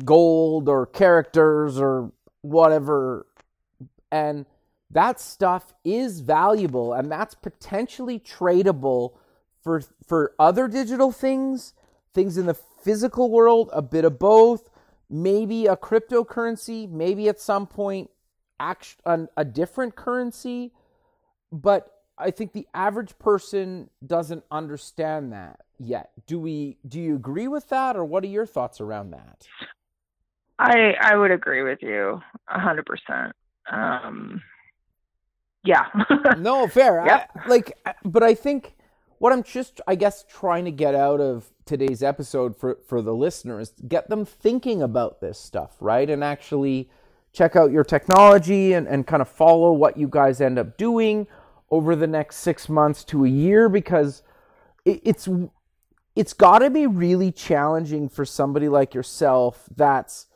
[0.05, 2.13] gold or characters or
[2.43, 3.27] whatever.
[4.11, 4.47] And
[4.91, 9.15] that stuff is valuable and that's potentially tradable
[9.63, 11.73] for for other digital things,
[12.13, 14.69] things in the physical world, a bit of both,
[15.09, 18.11] maybe a cryptocurrency, maybe at some point
[18.59, 20.73] act, an, a different currency,
[21.51, 26.11] but I think the average person doesn't understand that yet.
[26.27, 29.47] Do we do you agree with that or what are your thoughts around that?
[30.59, 33.35] I I would agree with you a hundred percent.
[33.71, 34.43] Um
[35.65, 35.87] yeah.
[36.39, 37.05] no, fair.
[37.07, 37.31] Yep.
[37.37, 38.75] I, like, but I think
[39.19, 43.15] what I'm just, I guess, trying to get out of today's episode for for the
[43.15, 46.09] listeners, get them thinking about this stuff, right?
[46.11, 46.91] And actually
[47.33, 51.27] check out your technology and, and kind of follow what you guys end up doing
[51.71, 54.23] over the next six months to a year because
[54.85, 55.29] it, it's
[56.15, 60.27] it's got to be really challenging for somebody like yourself that's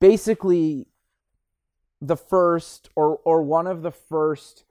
[0.00, 0.88] basically
[2.00, 4.64] the first or or one of the first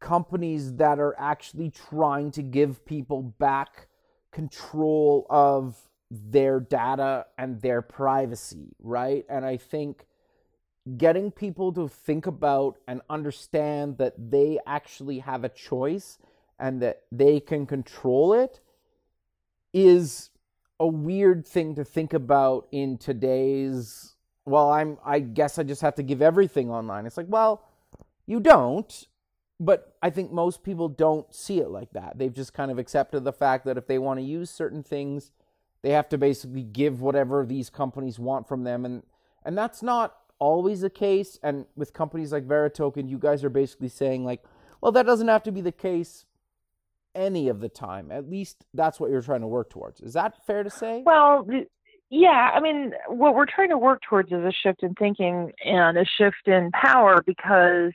[0.00, 3.88] companies that are actually trying to give people back
[4.30, 5.76] control of
[6.10, 9.24] their data and their privacy, right?
[9.28, 10.06] And I think
[10.96, 16.18] getting people to think about and understand that they actually have a choice
[16.58, 18.60] and that they can control it
[19.86, 20.30] is
[20.80, 24.14] a weird thing to think about in today's
[24.44, 27.06] well i'm i guess i just have to give everything online.
[27.06, 27.64] It's like well
[28.26, 29.06] you don't
[29.60, 32.18] but i think most people don't see it like that.
[32.18, 35.32] They've just kind of accepted the fact that if they want to use certain things
[35.82, 38.84] they have to basically give whatever these companies want from them.
[38.84, 39.02] And
[39.44, 41.38] and that's not always the case.
[41.42, 44.44] And with companies like veritoken you guys are basically saying like
[44.80, 46.24] well that doesn't have to be the case
[47.14, 50.34] any of the time at least that's what you're trying to work towards is that
[50.46, 51.46] fair to say Well,
[52.10, 55.98] yeah, I mean, what we're trying to work towards is a shift in thinking and
[55.98, 57.92] a shift in power because,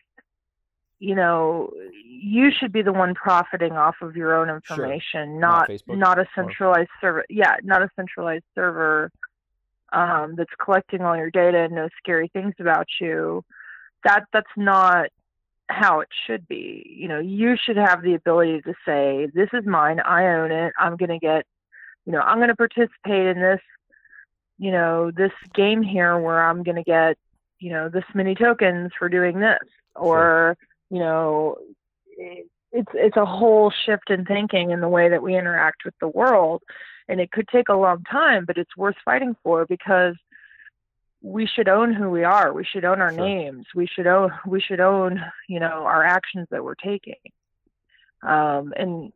[0.99, 1.71] you know,
[2.05, 4.75] you should be the one profiting off of your own Sure.
[4.75, 7.25] information, Not not not a or- centralized server.
[7.27, 9.09] Yeah, not a centralized server
[9.91, 13.43] um, that's collecting all your data and knows scary things about you.
[14.03, 15.07] That that's not
[15.69, 16.83] how it should be.
[16.89, 19.99] You know, you should have the ability to say, "This is mine.
[19.99, 20.73] I own it.
[20.77, 21.45] I'm going to get."
[22.05, 23.61] you know, I'm going to participate in this,
[24.57, 27.17] you know, this game here where I'm going to get,
[27.59, 29.59] you know, this many tokens for doing this,
[29.95, 30.57] or,
[30.89, 31.57] you know,
[32.17, 36.07] it's it's a whole shift in thinking in the way that we interact with the
[36.07, 36.61] world,
[37.07, 40.15] and it could take a long time, but it's worth fighting for because
[41.25, 42.51] we should own who we are.
[42.53, 43.25] We should own our Sure.
[43.25, 43.65] names.
[43.73, 47.15] We should own we should own, you know, our actions that we're taking.
[48.21, 49.11] Um, and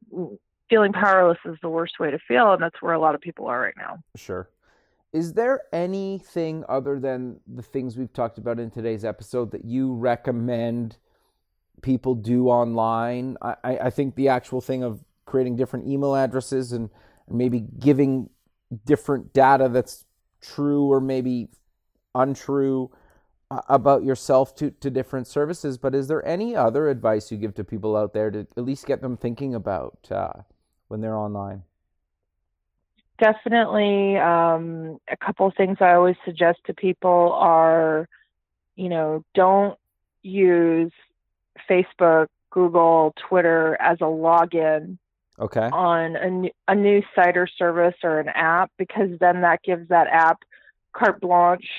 [0.70, 3.48] feeling powerless is the worst way to feel and that's where a lot of people
[3.48, 4.50] are right now Sure.
[5.14, 9.94] Is there anything other than the things we've talked about in today's episode that you
[9.94, 10.98] recommend
[11.82, 13.38] people do online?
[13.42, 16.90] I, I think the actual thing of creating different email addresses and
[17.30, 18.30] maybe giving
[18.86, 20.04] different data that's
[20.42, 21.48] true or maybe
[22.18, 22.92] untrue
[23.50, 25.78] uh, about yourself to, to different services.
[25.78, 28.86] But is there any other advice you give to people out there to at least
[28.86, 30.34] get them thinking about uh,
[30.88, 31.64] when they're online?
[33.20, 38.08] definitely um, a couple of things I always suggest to people are,
[38.76, 39.78] you know, don't
[40.22, 40.92] use
[41.70, 44.98] Facebook, Google, Twitter as a login
[45.40, 45.70] okay.
[45.72, 50.08] on a, a new site or service or an app because then that gives that
[50.08, 50.40] app
[50.94, 51.70] carte blanche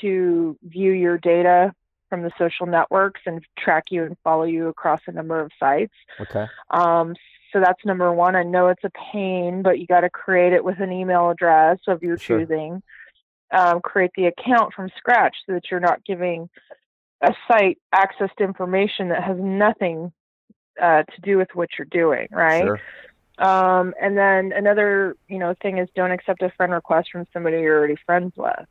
[0.00, 1.72] to view your data
[2.08, 5.94] from the social networks and track you and follow you across a number of sites.
[6.20, 6.46] Okay.
[6.70, 7.14] Um,
[7.52, 8.36] so that's number one.
[8.36, 11.78] I know it's a pain, but you got to create it with an email address
[11.86, 12.40] of your sure.
[12.40, 12.82] choosing.
[13.52, 16.48] Um, create the account from scratch so that you're not giving
[17.20, 20.12] a site access to information that has nothing
[20.80, 22.64] uh, to do with what you're doing, right?
[22.64, 22.80] Sure.
[23.38, 27.58] Um, and then another, you know, thing is don't accept a friend request from somebody
[27.58, 28.66] you're already friends with.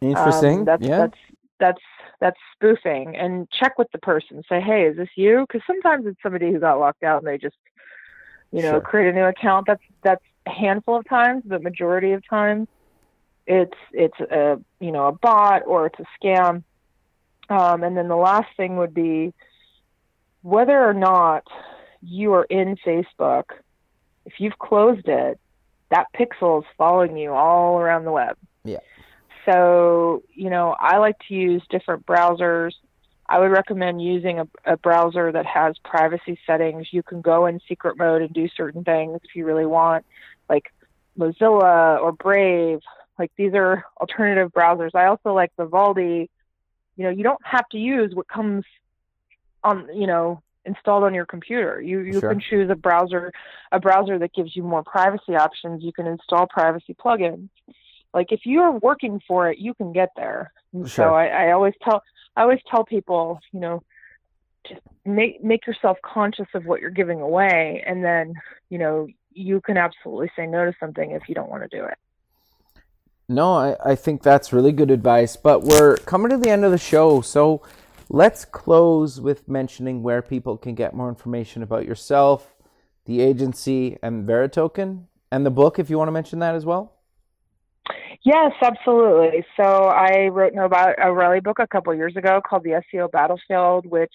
[0.00, 0.60] Interesting.
[0.60, 0.98] Um, that's yeah.
[0.98, 1.18] that's
[1.58, 1.82] that's
[2.20, 3.16] that's spoofing.
[3.16, 4.42] And check with the person.
[4.48, 5.44] Say, hey, is this you?
[5.46, 7.56] Because sometimes it's somebody who got locked out and they just
[8.52, 8.80] you know, sure.
[8.80, 9.66] create a new account.
[9.66, 12.68] That's that's a handful of times, but majority of times
[13.46, 16.62] it's it's a you know a bot or it's a scam.
[17.50, 19.32] Um, and then the last thing would be
[20.42, 21.44] whether or not
[22.02, 23.44] you are in Facebook.
[24.26, 25.38] If you've closed it,
[25.90, 28.36] that pixel is following you all around the web.
[28.64, 28.80] Yeah.
[29.48, 32.72] So you know, I like to use different browsers.
[33.28, 36.86] I would recommend using a, a, browser that has privacy settings.
[36.92, 40.06] You can go in secret mode and do certain things if you really want,
[40.48, 40.72] like
[41.18, 42.80] Mozilla or Brave.
[43.18, 44.94] Like these are alternative browsers.
[44.94, 46.30] I also like Vivaldi.
[46.96, 48.64] You know, you don't have to use what comes
[49.62, 51.80] on, you know, installed on your computer.
[51.80, 52.30] You you sure.
[52.30, 53.32] can choose a browser,
[53.72, 55.82] a browser that gives you more privacy options.
[55.82, 57.48] You can install privacy plugins.
[58.14, 60.52] Like if you are working for it, you can get there.
[60.72, 60.88] Sure.
[60.88, 62.02] So I, I always tell
[62.36, 63.82] I always tell people, you know,
[64.68, 68.34] just make make yourself conscious of what you're giving away, and then
[68.70, 71.84] you know you can absolutely say no to something if you don't want to do
[71.84, 71.96] it.
[73.28, 75.36] No, I, I think that's really good advice.
[75.36, 77.62] But we're coming to the end of the show, so
[78.08, 82.56] let's close with mentioning where people can get more information about yourself,
[83.04, 85.78] the agency, and Veritoken, and the book.
[85.78, 86.97] If you want to mention that as well.
[88.22, 89.44] Yes, absolutely.
[89.56, 93.86] So I wrote about a O'Reilly book a couple years ago called The SEO Battlefield,
[93.86, 94.12] which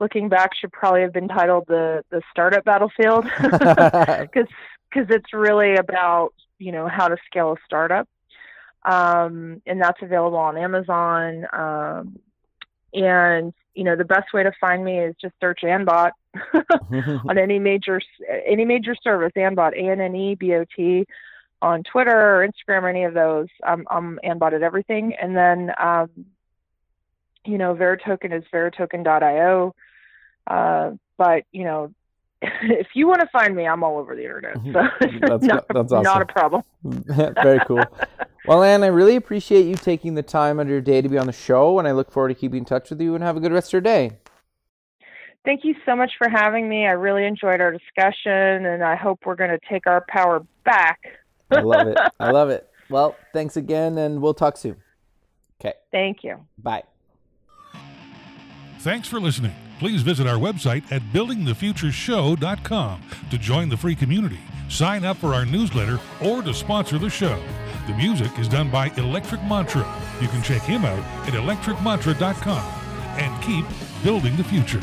[0.00, 4.48] looking back should probably have been titled the the startup battlefield because
[4.90, 8.08] because it's really about you know how to scale a startup
[8.84, 12.18] um, and that's available on amazon um,
[12.94, 16.10] and you know the best way to find me is just search annebot
[17.28, 18.00] on any major
[18.46, 21.06] any major service annebot a-n-n-e-b-o-t
[21.62, 23.48] on Twitter or Instagram or any of those.
[23.64, 25.14] I'm, I'm Annebot at everything.
[25.20, 26.10] And then, um,
[27.44, 29.74] you know, Veritoken is veritoken.io.
[30.46, 31.92] Uh, but, you know,
[32.42, 34.56] if you want to find me, I'm all over the internet.
[34.56, 34.72] So
[35.20, 36.02] that's, not, that's awesome.
[36.02, 36.62] not a problem.
[36.82, 37.84] Very cool.
[38.46, 41.18] Well, Anne, I really appreciate you taking the time out of your day to be
[41.18, 43.36] on the show, and I look forward to keeping in touch with you and have
[43.36, 44.12] a good rest of your day.
[45.44, 46.86] Thank you so much for having me.
[46.86, 51.00] I really enjoyed our discussion, and I hope we're going to take our power back
[51.50, 51.98] I love it.
[52.18, 52.68] I love it.
[52.88, 54.76] Well, thanks again, and we'll talk soon.
[55.60, 55.74] Okay.
[55.92, 56.44] Thank you.
[56.58, 56.82] Bye.
[58.80, 59.54] Thanks for listening.
[59.78, 65.44] Please visit our website at buildingthefutureshow.com to join the free community, sign up for our
[65.46, 67.40] newsletter, or to sponsor the show.
[67.86, 69.86] The music is done by Electric Mantra.
[70.20, 72.62] You can check him out at electricmantra.com
[73.18, 73.64] and keep
[74.02, 74.82] building the future.